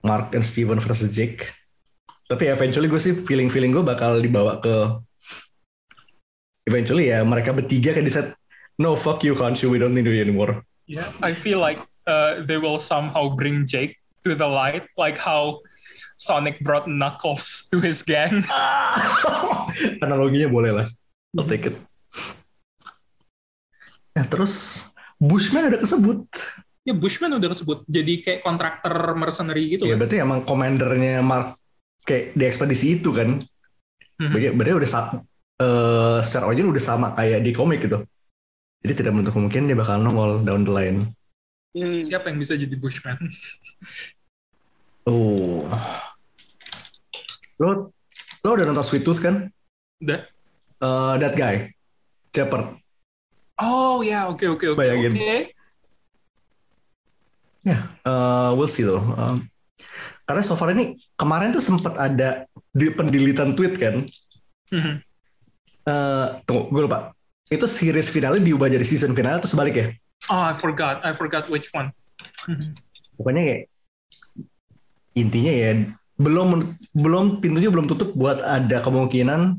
[0.00, 1.44] Mark and Steven versus Jake.
[2.24, 5.02] Tapi eventually gue sih feeling-feeling gue bakal dibawa ke
[6.64, 8.32] eventually ya mereka bertiga kayak di set
[8.78, 10.62] no fuck you Khonshu we don't need you anymore.
[10.88, 15.60] Yeah, I feel like uh, they will somehow bring Jake to the light, like how
[16.16, 18.42] Sonic brought Knuckles to his gang.
[20.04, 20.86] Analoginya boleh lah.
[21.38, 21.76] I'll take it.
[24.18, 24.89] Ya terus
[25.20, 26.24] Bushman ada kesebut.
[26.80, 29.84] ya Bushman udah disebut jadi kayak kontraktor mercenary gitu.
[29.84, 29.98] Ya kan.
[30.00, 31.60] berarti emang komandernya Mark
[32.08, 33.36] kayak di ekspedisi itu kan.
[34.16, 34.32] Mhm.
[34.32, 35.20] Berarti, berarti udah sa-
[35.60, 38.00] eh, secara origin udah sama kayak di komik gitu.
[38.80, 41.12] Jadi tidak menutup kemungkinan dia bakal nongol down the line.
[41.76, 42.00] Hmm.
[42.00, 43.20] Siapa yang bisa jadi Bushman?
[45.04, 45.68] Oh.
[47.60, 47.92] Lo
[48.40, 49.52] lo udah nonton Sweet Tooth kan?
[50.00, 50.24] Udah.
[50.80, 51.68] Eh, that guy.
[52.32, 52.79] Shepard.
[53.60, 54.78] Oh ya, oke oke oke.
[54.80, 55.12] Bayangin.
[55.14, 55.36] Oke.
[57.60, 57.76] Ya,
[58.08, 59.04] eh, we'll see though.
[59.04, 59.36] Eh,
[60.24, 64.08] karena so far ini kemarin tuh sempat ada di pendilitan tweet kan.
[64.72, 64.94] Mhm.
[65.84, 67.12] Eh, tunggu, gue lupa.
[67.50, 69.86] Itu series finalnya diubah jadi season final atau sebalik ya?
[70.32, 71.04] Oh, I forgot.
[71.04, 71.92] I forgot which one.
[72.48, 72.78] Mhm.
[73.20, 73.62] Pokoknya kayak
[75.12, 75.70] intinya ya
[76.20, 76.62] belum
[76.94, 79.58] belum pintunya belum tutup buat ada kemungkinan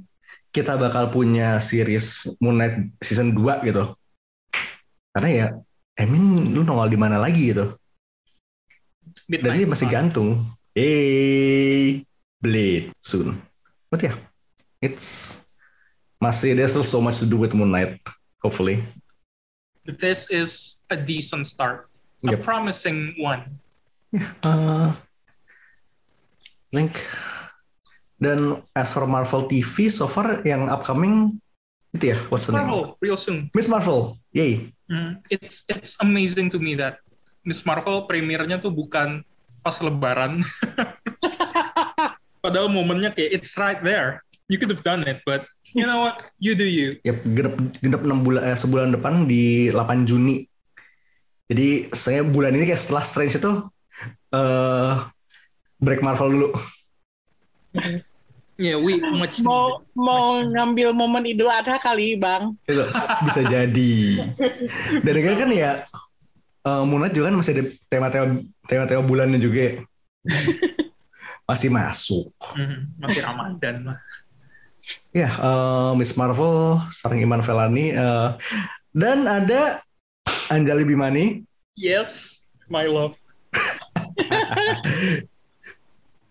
[0.51, 3.95] kita bakal punya series Moon Knight season 2 gitu.
[5.15, 5.47] Karena ya
[5.99, 7.75] I mean lu nongol di mana lagi gitu.
[9.27, 10.29] Dan Midnight dia masih gantung.
[10.75, 12.03] Hey,
[12.39, 13.39] Blade soon.
[13.91, 14.15] But yeah,
[14.83, 15.39] it's
[16.19, 17.99] masih there's still so much to do with Moon Knight.
[18.43, 18.83] Hopefully.
[19.87, 21.87] This is a decent start.
[22.27, 22.45] A Yep.
[22.45, 23.49] promising one.
[24.45, 24.93] Uh,
[26.69, 26.93] link.
[28.21, 31.41] Dan as for Marvel TV, so far yang upcoming
[31.91, 32.69] itu ya, what's the name?
[32.69, 33.49] Marvel, real soon.
[33.51, 34.71] Miss Marvel, yay.
[34.87, 37.01] Hmm, It's it's amazing to me that
[37.43, 39.25] Miss Marvel premiernya tuh bukan
[39.65, 40.45] pas Lebaran.
[42.45, 44.21] Padahal momennya kayak it's right there.
[44.47, 46.21] You could have done it, but you know what?
[46.37, 47.01] You do you.
[47.01, 50.45] Yap, genep genep 6 bulan eh, sebulan depan di 8 Juni.
[51.51, 53.51] Jadi saya bulan ini kayak setelah Strange itu
[54.31, 54.93] eh
[55.81, 56.49] break Marvel dulu.
[58.61, 62.53] Yeah, we much Mau mau ngambil momen Idul Adha kali, Bang.
[63.25, 64.21] Bisa jadi.
[65.03, 65.71] Dan akhirnya kan ya
[66.61, 68.27] eh Moon Knight juga kan masih ada tema-tema
[68.69, 69.59] tema-tema bulannya juga.
[69.65, 69.73] ya.
[71.49, 72.29] masih masuk.
[72.53, 73.97] Mhm, masih Ramadan lah.
[75.09, 78.29] Ya, eh, Miss Marvel, starring Iman Velani, eh,
[78.93, 79.81] dan ada
[80.53, 81.43] Anjali Bimani,
[81.75, 83.17] Yes, my love.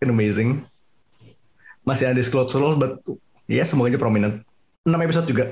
[0.00, 0.69] amazing.
[1.90, 2.22] Masih ada
[2.54, 3.02] Role, but
[3.50, 4.46] ya semoga aja prominent.
[4.86, 5.44] 6 episode juga.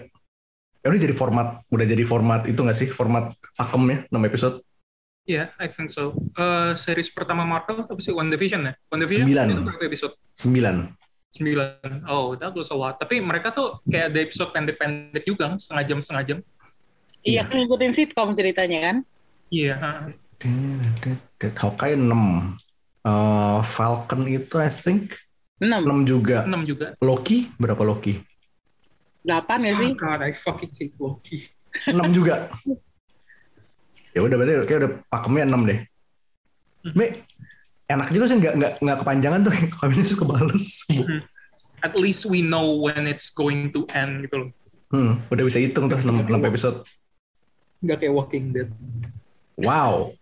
[0.78, 2.86] Ya udah jadi format, udah jadi format itu nggak sih?
[2.86, 4.56] Format pakemnya, 6 episode.
[5.26, 6.16] Yeah, I think so.
[6.38, 8.14] Uh, series pertama Marvel apa sih?
[8.14, 8.72] One Division ya?
[8.88, 9.46] One Division Sembilan.
[9.50, 10.14] itu berapa episode?
[10.38, 11.34] 9.
[11.36, 12.08] Sembilan.
[12.08, 12.96] Oh, that was a lot.
[12.96, 15.60] Tapi mereka tuh kayak ada episode pendek-pendek juga, kan?
[15.60, 16.38] setengah jam setengah jam.
[17.26, 18.96] Iya, kan ngikutin sitcom ceritanya kan.
[19.52, 19.74] Iya.
[21.60, 22.08] Hawkeye 6.
[23.04, 25.20] Eh, Falcon itu I think
[25.58, 26.46] 6, 6 juga.
[26.46, 26.94] enam juga.
[27.02, 28.14] Loki berapa Loki?
[29.26, 29.90] 8 gak sih?
[29.92, 31.50] Oh God, I fucking hate Loki.
[31.90, 32.48] 6 juga.
[34.16, 35.80] ya udah berarti kayak udah pakemnya 6 deh.
[36.94, 37.06] Be,
[37.90, 39.52] enak juga sih nggak nggak nggak kepanjangan tuh
[39.82, 40.86] kami suka bales.
[41.82, 44.50] At least we know when it's going to end gitu loh.
[44.88, 46.78] Hmm, udah bisa hitung tuh 6, 6 episode.
[47.84, 48.70] Nggak kayak Walking Dead.
[49.60, 50.14] Wow.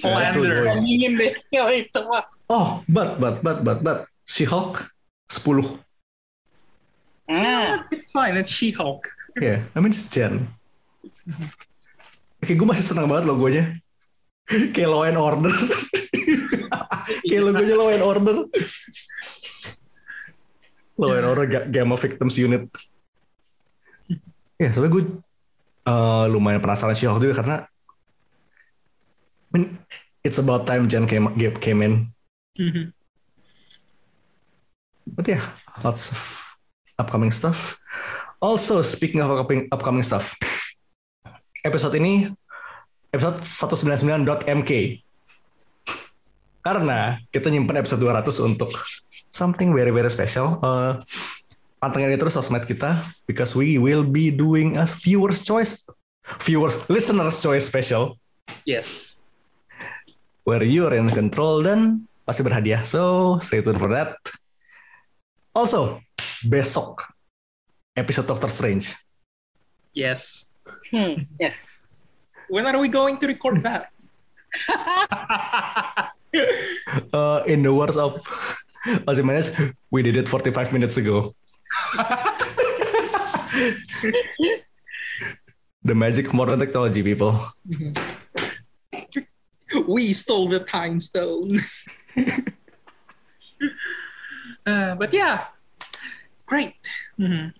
[0.00, 0.62] Slander.
[0.62, 2.24] Iya, Bandingin deh kalau itu mah.
[2.46, 4.86] Oh, but but but but but She-Hulk
[5.28, 5.82] 10.
[7.26, 9.10] Ah, It's fine, it's She-Hulk.
[9.36, 10.46] Yeah, I mean it's Jen.
[12.38, 13.64] Kayak gue masih senang banget logonya.
[14.46, 15.50] Kayak Law and Order.
[17.26, 18.36] Kayak logonya Law and Order.
[20.96, 22.70] Law and Order Ga- Gamma Victims Unit.
[24.56, 25.02] Ya, soalnya gue
[25.84, 27.74] eh, lumayan penasaran She-Hulk juga karena I mean,
[30.24, 31.30] it's about time Jen came,
[31.60, 32.10] came in.
[32.58, 32.92] Mhm.
[35.06, 35.44] But yeah,
[35.84, 36.18] lots of
[36.98, 37.78] upcoming stuff.
[38.42, 40.34] Also, speaking of upcoming, upcoming stuff,
[41.62, 42.28] episode ini
[43.14, 45.02] episode 199.mk.
[46.66, 48.74] Karena kita nyimpen episode 200 untuk
[49.30, 50.58] something very very special.
[50.58, 50.98] Uh,
[51.78, 52.98] pantengin terus sosmed kita
[53.30, 55.86] because we will be doing a viewers choice
[56.42, 58.18] viewers listeners choice special
[58.66, 59.15] Yes.
[60.46, 62.86] Where you're in control dan pasti berhadiah.
[62.86, 64.14] So stay tuned for that.
[65.50, 65.98] Also,
[66.46, 67.10] besok
[67.98, 68.94] episode Doctor Strange.
[69.90, 70.46] Yes.
[70.94, 71.66] Hmm, yes.
[72.46, 73.90] When are we going to record that?
[77.12, 78.20] Uh, in the words of
[79.08, 79.50] Ozymandias,
[79.90, 81.34] we did it 45 minutes ago.
[85.82, 87.40] the magic of modern technology, people.
[89.88, 91.58] we stole the time stone.
[94.66, 95.46] uh, but yeah,
[96.46, 96.74] great.
[97.18, 97.52] Mhm.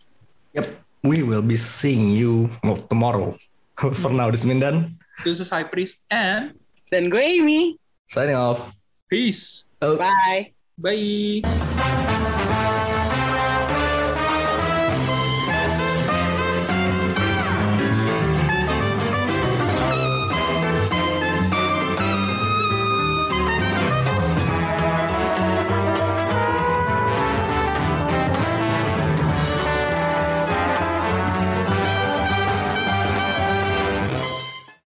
[0.54, 0.68] Yep,
[1.02, 2.50] we will be seeing you
[2.88, 3.36] tomorrow.
[3.76, 4.96] For now, this is Mindan.
[5.24, 6.54] This is High Priest and
[6.90, 7.78] then gue Amy.
[8.06, 8.72] Signing off.
[9.08, 9.64] peace.
[9.82, 9.96] Oh.
[9.96, 10.52] Bye.
[10.78, 12.42] Bye.